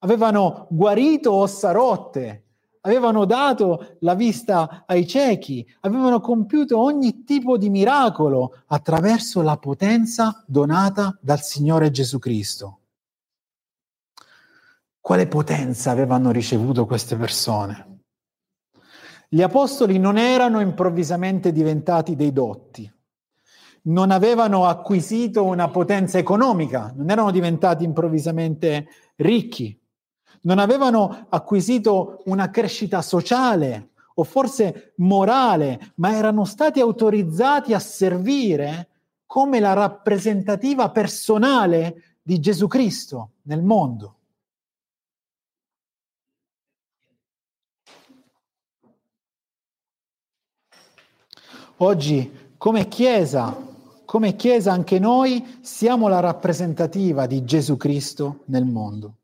avevano 0.03 0.67
guarito 0.69 1.31
ossa 1.31 1.71
rotte, 1.71 2.43
avevano 2.81 3.25
dato 3.25 3.97
la 4.01 4.13
vista 4.13 4.83
ai 4.85 5.07
ciechi, 5.07 5.65
avevano 5.81 6.19
compiuto 6.19 6.79
ogni 6.79 7.23
tipo 7.23 7.57
di 7.57 7.69
miracolo 7.69 8.63
attraverso 8.67 9.41
la 9.41 9.57
potenza 9.57 10.43
donata 10.45 11.17
dal 11.21 11.41
Signore 11.41 11.89
Gesù 11.89 12.19
Cristo. 12.19 12.79
Quale 14.99 15.27
potenza 15.27 15.91
avevano 15.91 16.31
ricevuto 16.31 16.85
queste 16.85 17.15
persone? 17.15 17.91
Gli 19.29 19.41
apostoli 19.41 19.97
non 19.97 20.17
erano 20.17 20.59
improvvisamente 20.59 21.51
diventati 21.51 22.15
dei 22.15 22.31
dotti, 22.31 22.91
non 23.83 24.11
avevano 24.11 24.65
acquisito 24.65 25.43
una 25.43 25.69
potenza 25.69 26.17
economica, 26.17 26.93
non 26.95 27.09
erano 27.09 27.31
diventati 27.31 27.83
improvvisamente 27.83 28.87
ricchi, 29.15 29.77
non 30.43 30.59
avevano 30.59 31.27
acquisito 31.29 32.21
una 32.25 32.49
crescita 32.49 33.01
sociale 33.01 33.89
o 34.15 34.23
forse 34.23 34.93
morale, 34.97 35.93
ma 35.95 36.15
erano 36.15 36.45
stati 36.45 36.79
autorizzati 36.79 37.73
a 37.73 37.79
servire 37.79 38.89
come 39.25 39.59
la 39.59 39.73
rappresentativa 39.73 40.89
personale 40.91 42.19
di 42.21 42.39
Gesù 42.39 42.67
Cristo 42.67 43.31
nel 43.43 43.63
mondo. 43.63 44.17
Oggi 51.77 52.51
come 52.57 52.87
Chiesa, 52.87 53.57
come 54.05 54.35
Chiesa 54.35 54.71
anche 54.71 54.99
noi 54.99 55.59
siamo 55.61 56.07
la 56.07 56.19
rappresentativa 56.19 57.25
di 57.25 57.43
Gesù 57.43 57.75
Cristo 57.77 58.43
nel 58.45 58.65
mondo. 58.65 59.15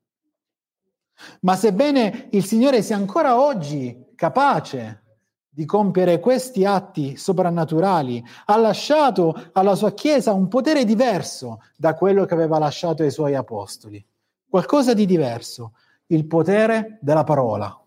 Ma 1.42 1.56
sebbene 1.56 2.30
il 2.32 2.46
Signore 2.46 2.82
sia 2.82 2.96
ancora 2.96 3.40
oggi 3.40 4.12
capace 4.16 5.04
di 5.50 5.66
compiere 5.66 6.20
questi 6.20 6.64
atti 6.64 7.18
soprannaturali, 7.18 8.24
ha 8.46 8.56
lasciato 8.58 9.50
alla 9.52 9.76
sua 9.76 9.92
Chiesa 9.94 10.32
un 10.32 10.48
potere 10.48 10.86
diverso 10.86 11.62
da 11.76 11.96
quello 11.96 12.26
che 12.26 12.34
aveva 12.34 12.60
lasciato 12.60 13.04
ai 13.04 13.12
suoi 13.12 13.36
apostoli. 13.36 14.04
Qualcosa 14.48 14.94
di 14.94 15.06
diverso, 15.06 15.74
il 16.08 16.26
potere 16.26 16.98
della 17.02 17.24
parola. 17.24 17.78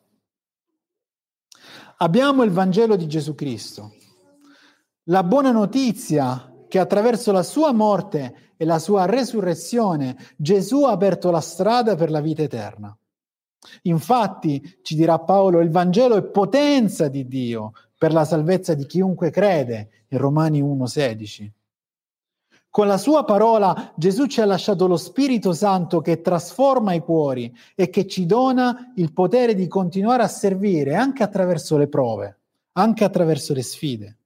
Abbiamo 1.99 2.43
il 2.43 2.51
Vangelo 2.51 2.97
di 2.97 3.07
Gesù 3.07 3.35
Cristo 3.35 3.95
la 5.07 5.25
buona 5.25 5.51
notizia 5.51 6.55
che 6.69 6.79
attraverso 6.79 7.33
la 7.33 7.43
sua 7.43 7.73
morte 7.73 8.53
e 8.57 8.65
la 8.65 8.79
sua 8.79 9.05
resurrezione 9.05 10.17
Gesù 10.37 10.85
ha 10.85 10.93
aperto 10.93 11.33
la 11.33 11.41
strada 11.41 11.97
per 11.97 12.09
la 12.09 12.21
vita 12.21 12.43
eterna. 12.43 12.97
Infatti, 13.83 14.79
ci 14.83 14.95
dirà 14.95 15.19
Paolo, 15.19 15.61
il 15.61 15.71
Vangelo 15.71 16.17
è 16.17 16.23
potenza 16.23 17.09
di 17.09 17.27
Dio 17.27 17.73
per 17.97 18.13
la 18.13 18.25
salvezza 18.25 18.75
di 18.75 18.87
chiunque 18.87 19.31
crede, 19.31 20.05
in 20.09 20.19
Romani 20.19 20.63
1,16. 20.63 21.51
Con 22.69 22.87
la 22.87 22.97
sua 22.97 23.25
parola 23.25 23.93
Gesù 23.97 24.27
ci 24.27 24.41
ha 24.41 24.47
lasciato 24.47 24.87
lo 24.87 24.97
Spirito 24.97 25.53
Santo 25.53 26.01
che 26.01 26.23
trasforma 26.23 26.95
i 26.95 27.01
cuori 27.01 27.55
e 27.75 27.91
che 27.91 28.07
ci 28.07 28.25
dona 28.25 28.93
il 28.97 29.13
potere 29.13 29.55
di 29.55 29.69
continuare 29.69 30.23
a 30.23 30.29
servire 30.29 30.95
anche 30.95 31.23
attraverso 31.23 31.77
le 31.77 31.87
prove, 31.89 32.39
anche 32.73 33.05
attraverso 33.05 33.53
le 33.53 33.63
sfide. 33.63 34.17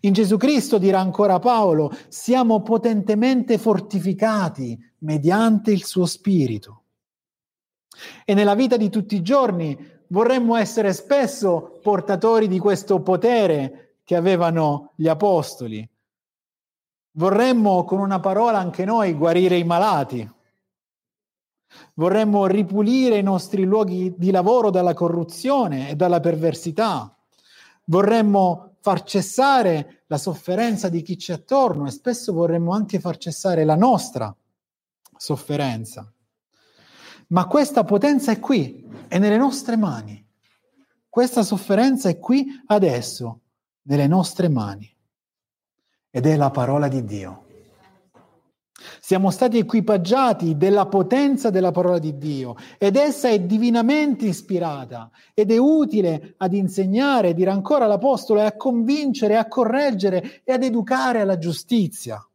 In 0.00 0.14
Gesù 0.14 0.38
Cristo, 0.38 0.78
dirà 0.78 1.00
ancora 1.00 1.38
Paolo, 1.38 1.92
siamo 2.08 2.62
potentemente 2.62 3.58
fortificati 3.58 4.78
mediante 5.00 5.70
il 5.70 5.84
suo 5.84 6.06
Spirito. 6.06 6.83
E 8.24 8.34
nella 8.34 8.54
vita 8.54 8.76
di 8.76 8.90
tutti 8.90 9.14
i 9.14 9.22
giorni 9.22 9.76
vorremmo 10.08 10.56
essere 10.56 10.92
spesso 10.92 11.78
portatori 11.82 12.48
di 12.48 12.58
questo 12.58 13.00
potere 13.00 13.98
che 14.04 14.16
avevano 14.16 14.92
gli 14.96 15.08
Apostoli. 15.08 15.88
Vorremmo 17.12 17.84
con 17.84 18.00
una 18.00 18.20
parola 18.20 18.58
anche 18.58 18.84
noi 18.84 19.14
guarire 19.14 19.56
i 19.56 19.64
malati. 19.64 20.28
Vorremmo 21.94 22.46
ripulire 22.46 23.18
i 23.18 23.22
nostri 23.22 23.64
luoghi 23.64 24.14
di 24.16 24.30
lavoro 24.30 24.70
dalla 24.70 24.94
corruzione 24.94 25.90
e 25.90 25.96
dalla 25.96 26.20
perversità 26.20 27.14
vorremmo 27.86 28.76
far 28.80 29.02
cessare 29.02 30.04
la 30.06 30.18
sofferenza 30.18 30.88
di 30.88 31.02
chi 31.02 31.18
ci 31.18 31.32
è 31.32 31.34
attorno 31.34 31.86
e 31.86 31.90
spesso 31.90 32.32
vorremmo 32.32 32.72
anche 32.72 33.00
far 33.00 33.16
cessare 33.16 33.64
la 33.64 33.76
nostra 33.76 34.34
sofferenza. 35.16 36.13
Ma 37.28 37.46
questa 37.46 37.84
potenza 37.84 38.32
è 38.32 38.38
qui, 38.38 38.84
è 39.08 39.18
nelle 39.18 39.36
nostre 39.36 39.76
mani. 39.76 40.22
Questa 41.08 41.42
sofferenza 41.42 42.08
è 42.08 42.18
qui 42.18 42.46
adesso, 42.66 43.40
nelle 43.82 44.06
nostre 44.06 44.48
mani. 44.48 44.92
Ed 46.10 46.26
è 46.26 46.36
la 46.36 46.50
parola 46.50 46.88
di 46.88 47.04
Dio. 47.04 47.44
Siamo 49.00 49.30
stati 49.30 49.58
equipaggiati 49.58 50.56
della 50.56 50.86
potenza 50.86 51.50
della 51.50 51.70
parola 51.70 51.98
di 51.98 52.18
Dio 52.18 52.56
ed 52.78 52.96
essa 52.96 53.28
è 53.28 53.40
divinamente 53.40 54.26
ispirata 54.26 55.10
ed 55.32 55.50
è 55.50 55.56
utile 55.56 56.34
ad 56.38 56.52
insegnare, 56.54 57.34
dire 57.34 57.50
ancora 57.50 57.86
l'Apostolo, 57.86 58.40
e 58.40 58.44
a 58.44 58.56
convincere, 58.56 59.36
a 59.36 59.46
correggere 59.46 60.42
e 60.44 60.52
ad 60.52 60.62
educare 60.62 61.20
alla 61.20 61.38
giustizia. 61.38 62.26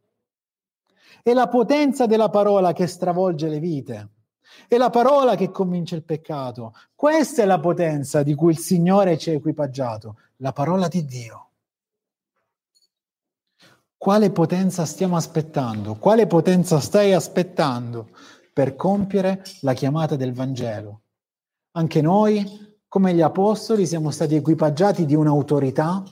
È 1.22 1.34
la 1.34 1.48
potenza 1.48 2.06
della 2.06 2.30
parola 2.30 2.72
che 2.72 2.88
stravolge 2.88 3.50
le 3.50 3.60
vite. 3.60 4.10
È 4.68 4.78
la 4.78 4.90
parola 4.90 5.36
che 5.36 5.52
convince 5.52 5.96
il 5.96 6.04
peccato. 6.04 6.74
Questa 6.96 7.42
è 7.42 7.46
la 7.46 7.60
potenza 7.60 8.24
di 8.24 8.36
cui 8.36 8.52
il 8.52 8.60
Signore 8.60 9.18
ci 9.18 9.30
ha 9.30 9.34
equipaggiato, 9.34 10.18
la 10.38 10.52
parola 10.52 10.88
di 10.88 11.06
Dio. 11.06 11.50
Quale 13.98 14.32
potenza 14.32 14.86
stiamo 14.86 15.18
aspettando? 15.18 15.96
Quale 15.96 16.26
potenza 16.26 16.80
stai 16.80 17.14
aspettando 17.14 18.10
per 18.54 18.76
compiere 18.76 19.44
la 19.62 19.74
chiamata 19.74 20.16
del 20.16 20.34
Vangelo? 20.34 21.02
Anche 21.72 22.02
noi, 22.02 22.78
come 22.88 23.14
gli 23.14 23.22
Apostoli, 23.22 23.86
siamo 23.86 24.10
stati 24.10 24.36
equipaggiati 24.36 25.06
di 25.06 25.16
un'autorità 25.16 26.04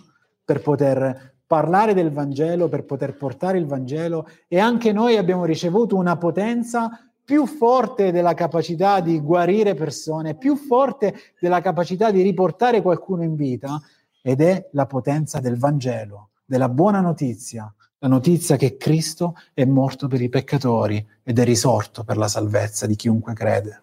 per 0.43 0.61
poter 0.61 1.35
parlare 1.47 1.93
del 1.93 2.11
Vangelo, 2.11 2.67
per 2.67 2.83
poter 2.83 3.15
portare 3.15 3.57
il 3.57 3.65
Vangelo 3.65 4.27
e 4.49 4.59
anche 4.59 4.91
noi 4.91 5.15
abbiamo 5.15 5.45
ricevuto 5.45 5.95
una 5.95 6.17
potenza 6.17 7.06
più 7.27 7.45
forte 7.45 8.13
della 8.13 8.33
capacità 8.33 9.01
di 9.01 9.19
guarire 9.19 9.73
persone, 9.73 10.35
più 10.35 10.55
forte 10.55 11.13
della 11.41 11.59
capacità 11.59 12.09
di 12.09 12.21
riportare 12.21 12.81
qualcuno 12.81 13.21
in 13.21 13.35
vita 13.35 13.81
ed 14.21 14.39
è 14.39 14.69
la 14.71 14.85
potenza 14.85 15.41
del 15.41 15.57
Vangelo, 15.57 16.29
della 16.45 16.69
buona 16.69 17.01
notizia 17.01 17.69
la 17.99 18.07
notizia 18.07 18.57
che 18.57 18.77
Cristo 18.77 19.35
è 19.53 19.65
morto 19.65 20.07
per 20.07 20.21
i 20.21 20.29
peccatori 20.29 21.05
ed 21.23 21.39
è 21.39 21.43
risorto 21.43 22.03
per 22.03 22.15
la 22.15 22.27
salvezza 22.27 22.85
di 22.85 22.95
chiunque 22.95 23.33
crede. 23.33 23.81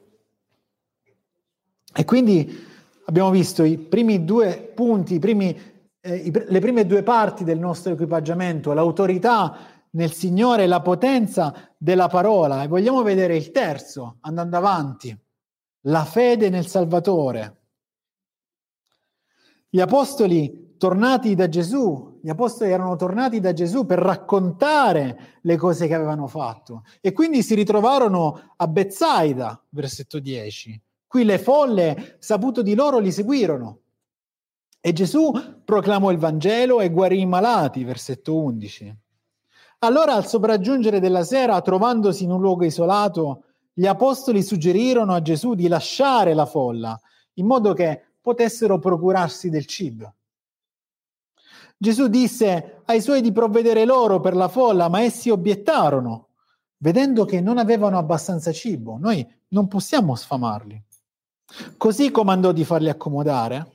E 1.93 2.05
quindi 2.05 2.65
abbiamo 3.07 3.31
visto 3.31 3.65
i 3.65 3.77
primi 3.77 4.25
due 4.25 4.73
punti, 4.75 5.19
primi, 5.19 5.57
eh, 6.01 6.15
i, 6.15 6.31
le 6.33 6.61
prime 6.61 6.87
due 6.87 7.03
parti 7.03 7.43
del 7.43 7.59
nostro 7.59 7.93
equipaggiamento, 7.93 8.73
l'autorità 8.73 9.74
nel 9.95 10.13
Signore 10.13 10.67
la 10.67 10.81
potenza 10.81 11.75
della 11.77 12.09
parola. 12.09 12.63
E 12.63 12.69
vogliamo 12.69 13.03
vedere 13.03 13.37
il 13.37 13.51
terzo, 13.51 14.19
andando 14.21 14.57
avanti, 14.57 15.17
la 15.83 16.05
fede 16.05 16.49
nel 16.49 16.67
Salvatore. 16.67 17.63
Gli 19.69 19.81
apostoli 19.81 20.77
tornati 20.79 21.35
da 21.35 21.49
Gesù, 21.49 22.21
gli 22.23 22.29
apostoli 22.29 22.71
erano 22.71 22.97
tornati 22.97 23.41
da 23.41 23.53
Gesù 23.53 23.87
per 23.87 23.99
raccontare 23.99 25.39
le 25.43 25.57
cose 25.57 25.87
che 25.87 25.95
avevano 25.95 26.27
fatto 26.27 26.85
e 27.01 27.13
quindi 27.13 27.43
si 27.43 27.55
ritrovarono 27.55 28.55
a 28.57 28.69
Bezzaida, 28.69 29.61
versetto 29.71 30.19
10. 30.19 30.81
Qui 31.07 31.25
le 31.25 31.39
folle, 31.39 32.17
saputo 32.19 32.63
di 32.63 32.75
loro, 32.75 32.99
li 32.99 33.13
seguirono. 33.13 33.81
E 34.81 34.93
Gesù 34.93 35.33
proclamò 35.65 36.11
il 36.11 36.19
Vangelo 36.19 36.81
e 36.81 36.91
guarì 36.91 37.21
i 37.21 37.27
malati, 37.27 37.85
versetto 37.85 38.37
11. 38.37 39.04
Allora 39.85 40.15
al 40.15 40.27
sopraggiungere 40.27 40.99
della 40.99 41.25
sera, 41.25 41.61
trovandosi 41.61 42.25
in 42.25 42.31
un 42.31 42.41
luogo 42.41 42.65
isolato, 42.65 43.45
gli 43.75 43.87
apostoli 43.87 44.43
suggerirono 44.43 45.13
a 45.13 45.21
Gesù 45.21 45.55
di 45.55 45.69
lasciare 45.69 46.33
la 46.33 46.47
folla, 46.47 46.99
in 47.35 47.47
modo 47.47 47.75
che 47.75 48.03
potessero 48.19 48.79
procurarsi 48.79 49.51
del 49.51 49.67
cibo. 49.67 50.15
Gesù 51.77 52.09
disse 52.09 52.81
ai 52.87 53.03
suoi 53.03 53.21
di 53.21 53.31
provvedere 53.31 53.85
loro 53.85 54.21
per 54.21 54.35
la 54.35 54.49
folla, 54.49 54.89
ma 54.89 55.03
essi 55.03 55.29
obiettarono, 55.29 56.29
vedendo 56.79 57.27
che 57.27 57.43
non 57.43 57.59
avevano 57.59 57.99
abbastanza 57.99 58.53
cibo. 58.53 58.97
Noi 58.99 59.27
non 59.49 59.69
possiamo 59.69 60.15
sfamarli. 60.15 60.83
Così 61.77 62.11
comandò 62.11 62.53
di 62.53 62.65
farli 62.65 62.89
accomodare. 62.89 63.73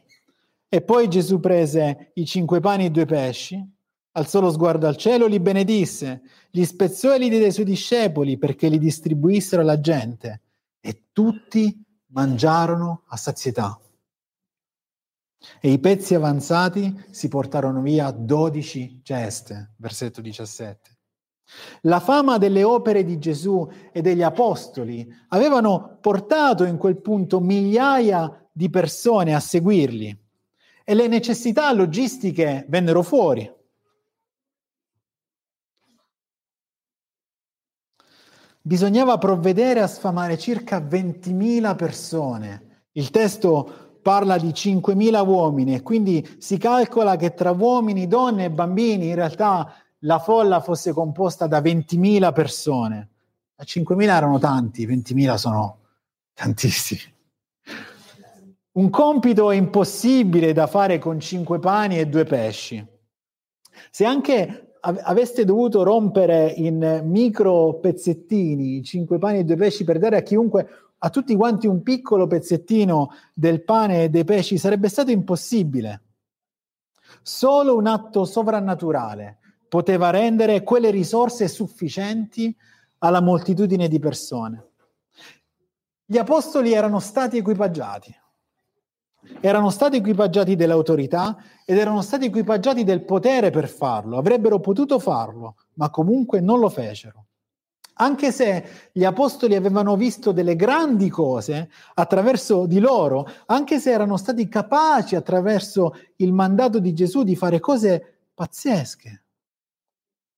E 0.67 0.82
poi 0.82 1.08
Gesù 1.08 1.39
prese 1.39 2.12
i 2.15 2.26
cinque 2.26 2.60
pani 2.60 2.86
e 2.86 2.88
i 2.88 2.91
due 2.91 3.06
pesci, 3.06 3.63
alzò 4.19 4.39
lo 4.39 4.51
sguardo 4.51 4.88
al 4.88 4.97
cielo, 4.97 5.25
li 5.25 5.39
benedisse, 5.39 6.21
li 6.51 6.65
spezzò 6.65 7.13
e 7.13 7.17
li 7.17 7.29
diede 7.29 7.45
ai 7.45 7.51
suoi 7.51 7.65
discepoli 7.65 8.38
perché 8.38 8.67
li 8.67 8.77
distribuissero 8.77 9.62
alla 9.62 9.79
gente. 9.79 10.41
E 10.79 11.08
tutti 11.12 11.84
mangiarono 12.08 13.03
a 13.08 13.17
sazietà. 13.17 13.79
E 15.62 15.71
i 15.71 15.79
pezzi 15.79 16.15
avanzati 16.15 17.05
si 17.10 17.27
portarono 17.29 17.82
via 17.82 18.12
dodici 18.12 18.99
ceste, 19.03 19.73
versetto 19.77 20.21
17. 20.21 20.97
La 21.82 21.99
fama 21.99 22.38
delle 22.38 22.63
opere 22.63 23.03
di 23.03 23.17
Gesù 23.17 23.67
e 23.91 24.01
degli 24.01 24.21
apostoli 24.21 25.08
avevano 25.29 25.97
portato 25.99 26.63
in 26.63 26.77
quel 26.77 27.01
punto 27.01 27.39
migliaia 27.39 28.47
di 28.51 28.69
persone 28.69 29.34
a 29.34 29.39
seguirli 29.39 30.27
e 30.84 30.93
le 30.93 31.08
necessità 31.08 31.71
logistiche 31.71 32.65
vennero 32.67 33.01
fuori. 33.01 33.49
Bisognava 38.69 39.17
provvedere 39.17 39.82
a 39.82 39.88
sfamare 39.88 40.38
circa 40.38 40.77
20.000 40.77 41.75
persone. 41.75 42.84
Il 42.91 43.10
testo 43.10 43.97
parla 44.03 44.38
di 44.38 44.49
5.000 44.49 45.27
uomini 45.27 45.73
e 45.73 45.82
quindi 45.82 46.36
si 46.38 46.60
calcola 46.60 47.15
che 47.15 47.34
tra 47.34 47.49
uomini, 47.49 48.05
donne 48.05 48.45
e 48.45 48.51
bambini 48.51 49.08
in 49.08 49.15
realtà 49.15 49.73
la 50.01 50.19
folla 50.19 50.60
fosse 50.60 50.93
composta 50.93 51.47
da 51.47 51.62
20.000 51.62 52.32
persone. 52.32 53.10
A 53.55 53.63
5.000 53.63 54.03
erano 54.03 54.38
tanti, 54.38 54.86
20.000 54.86 55.34
sono 55.34 55.79
tantissimi. 56.36 57.01
Un 58.73 58.89
compito 58.91 59.49
impossibile 59.49 60.53
da 60.53 60.67
fare 60.67 60.99
con 60.99 61.19
cinque 61.19 61.58
pani 61.58 61.97
e 61.97 62.05
due 62.05 62.23
pesci. 62.23 62.86
Se 63.89 64.05
anche 64.05 64.68
aveste 64.82 65.46
dovuto 65.46 65.84
rompere 65.84 66.48
in 66.56 67.02
micro 67.06 67.76
pezzettini 67.76 68.84
cinque 68.84 69.18
pani 69.18 69.39
e 69.39 69.44
due 69.44 69.56
pesci 69.56 69.84
per 69.84 70.00
dare 70.00 70.18
a 70.18 70.22
chiunque 70.22 70.68
a 70.98 71.10
tutti 71.10 71.36
quanti 71.36 71.68
un 71.68 71.82
piccolo 71.82 72.28
pezzettino 72.28 73.12
del 73.34 73.63
pane 73.63 74.04
e 74.04 74.10
dei 74.10 74.24
pesci 74.24 74.58
sarebbe 74.58 74.89
stato 74.89 75.12
impossibile. 75.12 76.02
Solo 77.22 77.76
un 77.76 77.88
atto 77.88 78.26
sovrannaturale 78.26 79.38
poteva 79.68 80.10
rendere 80.10 80.63
quelle 80.63 80.89
risorse 80.89 81.48
sufficienti 81.48 82.56
alla 83.00 83.22
moltitudine 83.22 83.88
di 83.88 84.00
persone. 84.00 84.68
Gli 86.06 86.18
apostoli 86.18 86.74
erano 86.74 87.00
stati 87.00 87.38
equipaggiati, 87.38 88.13
erano 89.41 89.69
stati 89.69 89.97
equipaggiati 89.97 90.55
dell'autorità 90.55 91.38
ed 91.65 91.77
erano 91.77 92.01
stati 92.01 92.25
equipaggiati 92.25 92.84
del 92.84 93.03
potere 93.03 93.49
per 93.49 93.67
farlo, 93.67 94.17
avrebbero 94.17 94.60
potuto 94.60 94.99
farlo, 94.99 95.55
ma 95.75 95.89
comunque 95.89 96.39
non 96.39 96.60
lo 96.60 96.69
fecero. 96.69 97.25
Anche 98.01 98.32
se 98.32 98.89
gli 98.93 99.03
apostoli 99.03 99.55
avevano 99.55 99.97
visto 99.97 100.32
delle 100.32 100.55
grandi 100.55 101.10
cose 101.10 101.69
attraverso 101.95 102.65
di 102.65 102.79
loro, 102.79 103.27
anche 103.47 103.77
se 103.79 103.91
erano 103.91 104.15
stati 104.15 104.47
capaci 104.47 105.15
attraverso 105.15 105.93
il 106.17 106.32
mandato 106.32 106.79
di 106.79 106.93
Gesù 106.93 107.23
di 107.23 107.36
fare 107.36 107.60
cose 107.60 108.19
pazzesche, 108.34 109.23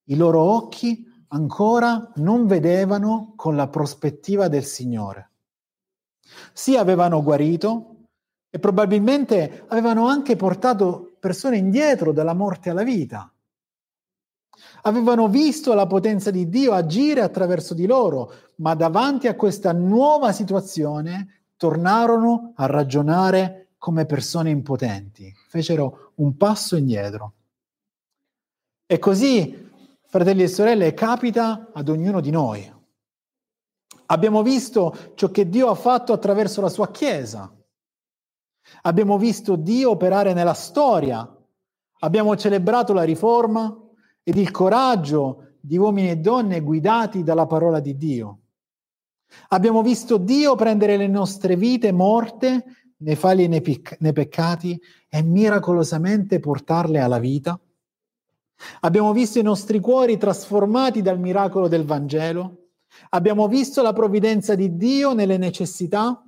i 0.05 0.15
loro 0.15 0.41
occhi 0.41 1.05
ancora 1.27 2.11
non 2.15 2.47
vedevano 2.47 3.33
con 3.35 3.55
la 3.55 3.67
prospettiva 3.67 4.47
del 4.47 4.65
Signore. 4.65 5.29
Sì, 6.53 6.75
avevano 6.75 7.21
guarito 7.21 7.90
e 8.51 8.59
probabilmente 8.59 9.63
avevano 9.69 10.05
anche 10.05 10.35
portato 10.35 11.15
persone 11.19 11.57
indietro 11.57 12.11
dalla 12.11 12.33
morte 12.33 12.69
alla 12.69 12.83
vita 12.83 13.31
avevano 14.81 15.27
visto 15.27 15.73
la 15.73 15.87
potenza 15.87 16.31
di 16.31 16.49
Dio 16.49 16.73
agire 16.73 17.21
attraverso 17.21 17.73
di 17.73 17.85
loro, 17.85 18.33
ma 18.55 18.73
davanti 18.75 19.27
a 19.27 19.35
questa 19.35 19.71
nuova 19.73 20.31
situazione 20.31 21.45
tornarono 21.57 22.53
a 22.55 22.65
ragionare 22.65 23.73
come 23.77 24.05
persone 24.05 24.49
impotenti, 24.49 25.33
fecero 25.47 26.13
un 26.15 26.37
passo 26.37 26.75
indietro. 26.75 27.33
E 28.85 28.99
così, 28.99 29.69
fratelli 30.05 30.43
e 30.43 30.47
sorelle, 30.47 30.93
capita 30.93 31.69
ad 31.73 31.89
ognuno 31.89 32.19
di 32.19 32.31
noi. 32.31 32.71
Abbiamo 34.07 34.43
visto 34.43 35.13
ciò 35.15 35.29
che 35.29 35.47
Dio 35.47 35.69
ha 35.69 35.75
fatto 35.75 36.11
attraverso 36.13 36.61
la 36.61 36.69
sua 36.69 36.91
Chiesa. 36.91 37.51
Abbiamo 38.83 39.17
visto 39.17 39.55
Dio 39.55 39.91
operare 39.91 40.33
nella 40.33 40.53
storia. 40.53 41.27
Abbiamo 41.99 42.35
celebrato 42.35 42.93
la 42.93 43.03
riforma 43.03 43.75
ed 44.23 44.37
il 44.37 44.51
coraggio 44.51 45.55
di 45.59 45.77
uomini 45.77 46.09
e 46.09 46.17
donne 46.17 46.61
guidati 46.61 47.23
dalla 47.23 47.45
parola 47.45 47.79
di 47.79 47.95
Dio. 47.95 48.39
Abbiamo 49.49 49.81
visto 49.81 50.17
Dio 50.17 50.55
prendere 50.55 50.97
le 50.97 51.07
nostre 51.07 51.55
vite 51.55 51.91
morte 51.91 52.65
nei 52.97 53.15
falli 53.15 53.45
e 53.45 53.47
nei, 53.47 53.61
pic- 53.61 53.97
nei 53.99 54.13
peccati 54.13 54.79
e 55.07 55.21
miracolosamente 55.21 56.39
portarle 56.39 56.99
alla 56.99 57.19
vita. 57.19 57.59
Abbiamo 58.81 59.11
visto 59.11 59.39
i 59.39 59.43
nostri 59.43 59.79
cuori 59.79 60.17
trasformati 60.17 61.01
dal 61.01 61.19
miracolo 61.19 61.67
del 61.67 61.85
Vangelo. 61.85 62.57
Abbiamo 63.09 63.47
visto 63.47 63.81
la 63.81 63.93
provvidenza 63.93 64.55
di 64.55 64.75
Dio 64.75 65.13
nelle 65.13 65.37
necessità. 65.37 66.23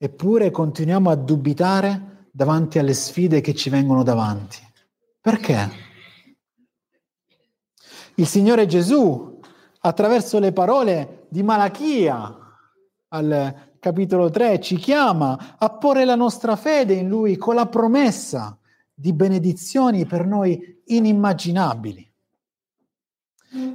Eppure 0.00 0.52
continuiamo 0.52 1.10
a 1.10 1.16
dubitare 1.16 2.28
davanti 2.30 2.78
alle 2.78 2.94
sfide 2.94 3.40
che 3.40 3.52
ci 3.52 3.68
vengono 3.68 4.04
davanti. 4.04 4.58
Perché? 5.20 5.70
Il 8.14 8.26
Signore 8.28 8.66
Gesù, 8.66 9.40
attraverso 9.80 10.38
le 10.38 10.52
parole 10.52 11.26
di 11.28 11.42
Malachia 11.42 12.32
al 13.08 13.70
capitolo 13.80 14.30
3, 14.30 14.60
ci 14.60 14.76
chiama 14.76 15.56
a 15.58 15.68
porre 15.70 16.04
la 16.04 16.14
nostra 16.14 16.54
fede 16.54 16.94
in 16.94 17.08
Lui 17.08 17.36
con 17.36 17.56
la 17.56 17.66
promessa 17.66 18.56
di 18.94 19.12
benedizioni 19.12 20.06
per 20.06 20.24
noi 20.26 20.80
inimmaginabili. 20.84 22.12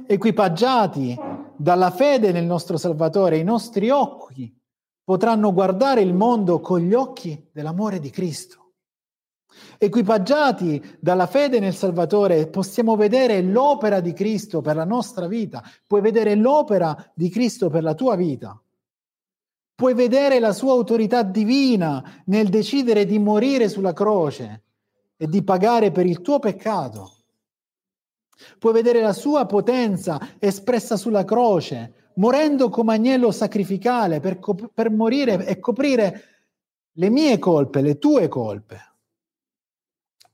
Equipaggiati 0.06 1.18
dalla 1.54 1.90
fede 1.90 2.32
nel 2.32 2.44
nostro 2.44 2.78
Salvatore, 2.78 3.36
i 3.36 3.44
nostri 3.44 3.90
occhi 3.90 4.62
potranno 5.04 5.52
guardare 5.52 6.00
il 6.00 6.14
mondo 6.14 6.60
con 6.60 6.80
gli 6.80 6.94
occhi 6.94 7.48
dell'amore 7.52 8.00
di 8.00 8.10
Cristo. 8.10 8.62
Equipaggiati 9.78 10.96
dalla 10.98 11.26
fede 11.26 11.60
nel 11.60 11.74
Salvatore, 11.74 12.48
possiamo 12.48 12.96
vedere 12.96 13.40
l'opera 13.42 14.00
di 14.00 14.12
Cristo 14.12 14.60
per 14.60 14.74
la 14.74 14.84
nostra 14.84 15.28
vita, 15.28 15.62
puoi 15.86 16.00
vedere 16.00 16.34
l'opera 16.34 17.12
di 17.14 17.28
Cristo 17.28 17.68
per 17.68 17.82
la 17.82 17.94
tua 17.94 18.16
vita. 18.16 18.58
Puoi 19.76 19.94
vedere 19.94 20.38
la 20.38 20.52
sua 20.52 20.72
autorità 20.72 21.22
divina 21.22 22.22
nel 22.26 22.48
decidere 22.48 23.04
di 23.04 23.18
morire 23.18 23.68
sulla 23.68 23.92
croce 23.92 24.62
e 25.16 25.26
di 25.26 25.42
pagare 25.42 25.90
per 25.90 26.06
il 26.06 26.20
tuo 26.20 26.38
peccato. 26.38 27.10
Puoi 28.58 28.72
vedere 28.72 29.00
la 29.00 29.12
sua 29.12 29.46
potenza 29.46 30.20
espressa 30.38 30.96
sulla 30.96 31.24
croce, 31.24 32.03
morendo 32.16 32.68
come 32.68 32.94
agnello 32.94 33.30
sacrificale 33.30 34.20
per, 34.20 34.38
cop- 34.38 34.70
per 34.72 34.90
morire 34.90 35.46
e 35.46 35.58
coprire 35.58 36.22
le 36.92 37.10
mie 37.10 37.38
colpe, 37.38 37.80
le 37.80 37.98
tue 37.98 38.28
colpe. 38.28 38.92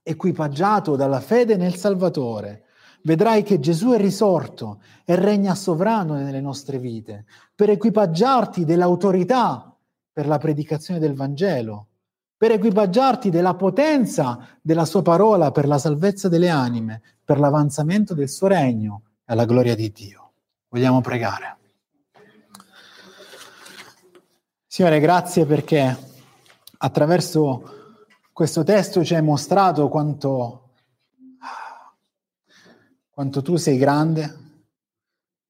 Equipaggiato 0.03 0.97
dalla 0.97 1.21
fede 1.21 1.57
nel 1.57 1.77
Salvatore, 1.77 2.65
vedrai 3.03 3.43
che 3.43 3.61
Gesù 3.61 3.91
è 3.91 3.99
risorto 3.99 4.83
e 5.05 5.15
regna 5.15 5.55
sovrano 5.55 6.15
nelle 6.15 6.41
nostre 6.41 6.79
vite, 6.79 7.25
per 7.55 7.71
equipaggiarti 7.71 8.65
dell'autorità 8.65 9.75
per 10.13 10.27
la 10.27 10.39
predicazione 10.39 11.01
del 11.01 11.15
Vangelo, 11.15 11.87
per 12.37 12.53
equipaggiarti 12.53 13.31
della 13.31 13.55
potenza 13.55 14.59
della 14.61 14.85
sua 14.85 15.03
parola 15.03 15.51
per 15.51 15.67
la 15.67 15.79
salvezza 15.79 16.29
delle 16.29 16.49
anime, 16.49 17.03
per 17.25 17.39
l'avanzamento 17.39 18.15
del 18.15 18.29
suo 18.29 18.49
regno 18.49 19.03
e 19.25 19.33
alla 19.33 19.45
gloria 19.45 19.75
di 19.75 19.93
Dio. 19.93 20.33
Vogliamo 20.69 21.01
pregare. 21.01 21.60
Signore, 24.73 25.01
grazie 25.01 25.47
perché 25.47 25.99
attraverso 26.79 27.99
questo 28.33 28.63
testo 28.63 29.03
ci 29.03 29.17
hai 29.17 29.21
mostrato 29.21 29.89
quanto, 29.89 30.75
quanto 33.11 33.43
tu 33.43 33.57
sei 33.57 33.77
grande. 33.79 34.63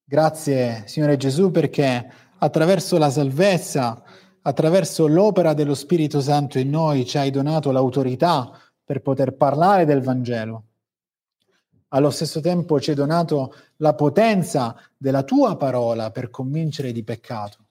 Grazie, 0.02 0.85
Signore 0.87 1.18
Gesù, 1.18 1.50
perché 1.50 2.11
attraverso 2.38 2.96
la 2.96 3.11
salvezza 3.11 4.02
attraverso 4.40 5.06
l'opera 5.06 5.52
dello 5.52 5.74
Spirito 5.74 6.22
Santo 6.22 6.59
in 6.59 6.70
noi 6.70 7.04
ci 7.04 7.18
hai 7.18 7.30
donato 7.30 7.72
l'autorità 7.72 8.50
per 8.83 9.02
poter 9.02 9.37
parlare 9.37 9.85
del 9.85 10.00
Vangelo. 10.00 10.64
Allo 11.88 12.09
stesso 12.09 12.40
tempo 12.40 12.80
ci 12.80 12.88
hai 12.88 12.96
donato 12.96 13.54
la 13.76 13.92
potenza 13.92 14.74
della 14.96 15.24
tua 15.24 15.59
parola 15.59 16.11
per 16.11 16.30
convincere 16.30 16.90
di 16.90 17.04
peccato. 17.04 17.66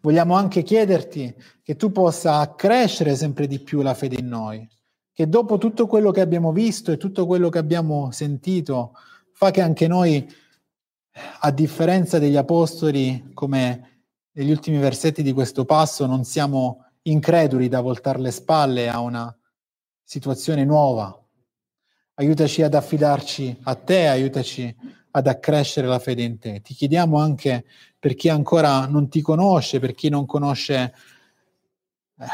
Vogliamo 0.00 0.34
anche 0.34 0.62
chiederti 0.62 1.34
che 1.62 1.76
tu 1.76 1.92
possa 1.92 2.38
accrescere 2.38 3.14
sempre 3.14 3.46
di 3.46 3.60
più 3.60 3.82
la 3.82 3.94
fede 3.94 4.16
in 4.18 4.28
noi, 4.28 4.68
che 5.12 5.28
dopo 5.28 5.58
tutto 5.58 5.86
quello 5.86 6.10
che 6.10 6.20
abbiamo 6.20 6.52
visto 6.52 6.92
e 6.92 6.96
tutto 6.96 7.26
quello 7.26 7.48
che 7.48 7.58
abbiamo 7.58 8.10
sentito, 8.10 8.94
fa 9.32 9.50
che 9.50 9.60
anche 9.60 9.86
noi, 9.86 10.26
a 11.40 11.50
differenza 11.50 12.18
degli 12.18 12.36
apostoli, 12.36 13.30
come 13.34 14.04
negli 14.32 14.50
ultimi 14.50 14.78
versetti 14.78 15.22
di 15.22 15.32
questo 15.32 15.64
passo 15.64 16.06
non 16.06 16.24
siamo 16.24 16.86
increduli 17.02 17.68
da 17.68 17.80
voltare 17.80 18.20
le 18.20 18.30
spalle 18.30 18.88
a 18.88 19.00
una 19.00 19.34
situazione 20.02 20.64
nuova. 20.64 21.16
Aiutaci 22.14 22.62
ad 22.62 22.74
affidarci 22.74 23.60
a 23.62 23.74
te, 23.74 24.06
aiutaci 24.06 24.74
ad 25.12 25.26
accrescere 25.26 25.86
la 25.86 25.98
fede 25.98 26.22
in 26.22 26.38
te. 26.38 26.60
Ti 26.60 26.74
chiediamo 26.74 27.18
anche 27.18 27.64
per 27.98 28.14
chi 28.14 28.28
ancora 28.28 28.86
non 28.86 29.08
ti 29.08 29.20
conosce, 29.20 29.78
per 29.78 29.94
chi 29.94 30.08
non 30.08 30.26
conosce 30.26 30.94
eh, 32.18 32.26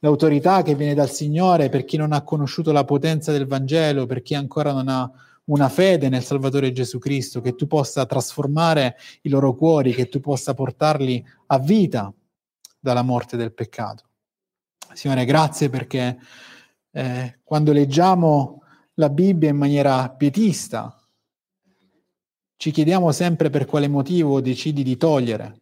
l'autorità 0.00 0.62
che 0.62 0.74
viene 0.74 0.94
dal 0.94 1.10
Signore, 1.10 1.68
per 1.68 1.84
chi 1.84 1.96
non 1.96 2.12
ha 2.12 2.22
conosciuto 2.22 2.72
la 2.72 2.84
potenza 2.84 3.32
del 3.32 3.46
Vangelo, 3.46 4.06
per 4.06 4.22
chi 4.22 4.34
ancora 4.34 4.72
non 4.72 4.88
ha 4.88 5.10
una 5.44 5.68
fede 5.68 6.08
nel 6.08 6.22
Salvatore 6.22 6.72
Gesù 6.72 6.98
Cristo, 6.98 7.40
che 7.40 7.54
tu 7.54 7.66
possa 7.66 8.06
trasformare 8.06 8.96
i 9.22 9.28
loro 9.28 9.54
cuori, 9.54 9.94
che 9.94 10.08
tu 10.08 10.20
possa 10.20 10.54
portarli 10.54 11.24
a 11.46 11.58
vita 11.58 12.12
dalla 12.78 13.02
morte 13.02 13.36
del 13.36 13.52
peccato. 13.54 14.04
Signore, 14.92 15.24
grazie 15.24 15.68
perché 15.68 16.18
eh, 16.90 17.38
quando 17.42 17.72
leggiamo 17.72 18.62
la 18.94 19.08
Bibbia 19.08 19.48
in 19.48 19.56
maniera 19.56 20.10
pietista, 20.10 20.97
ci 22.58 22.72
chiediamo 22.72 23.12
sempre 23.12 23.50
per 23.50 23.66
quale 23.66 23.86
motivo 23.86 24.40
decidi 24.40 24.82
di 24.82 24.96
togliere. 24.96 25.60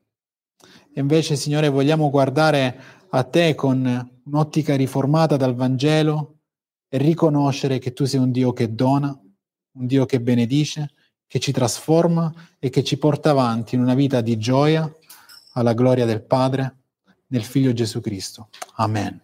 E 0.93 1.01
invece, 1.01 1.37
Signore, 1.37 1.69
vogliamo 1.69 2.09
guardare 2.09 2.81
a 3.11 3.23
te 3.23 3.55
con 3.55 4.11
un'ottica 4.25 4.75
riformata 4.75 5.37
dal 5.37 5.55
Vangelo 5.55 6.39
e 6.89 6.97
riconoscere 6.97 7.79
che 7.79 7.93
tu 7.93 8.07
sei 8.07 8.19
un 8.19 8.31
Dio 8.31 8.55
che 8.55 8.75
dona, 8.75 9.09
un 9.09 9.87
Dio 9.87 10.07
che 10.07 10.23
benedice, 10.23 10.93
che 11.27 11.39
ci 11.39 11.53
trasforma 11.53 12.33
e 12.59 12.71
che 12.71 12.83
ci 12.83 12.97
porta 12.97 13.31
avanti 13.31 13.75
in 13.75 13.83
una 13.83 13.95
vita 13.95 14.23
di 14.23 14.39
gioia 14.39 14.91
alla 15.53 15.75
gloria 15.75 16.07
del 16.07 16.23
Padre, 16.23 16.77
nel 17.27 17.45
Figlio 17.45 17.75
Gesù 17.75 18.01
Cristo. 18.01 18.49
Amen. 18.77 19.21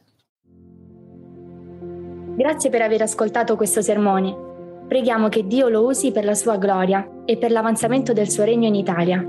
Grazie 2.37 2.69
per 2.69 2.83
aver 2.83 3.01
ascoltato 3.01 3.57
questo 3.57 3.81
sermone. 3.81 4.52
Preghiamo 4.93 5.31
che 5.31 5.47
Dio 5.47 5.71
lo 5.71 5.87
usi 5.87 6.13
per 6.13 6.23
la 6.23 6.35
sua 6.35 6.59
gloria 6.59 7.09
e 7.25 7.39
per 7.39 7.51
l'avanzamento 7.51 8.13
del 8.13 8.29
suo 8.29 8.45
regno 8.45 8.67
in 8.67 8.75
Italia. 8.75 9.27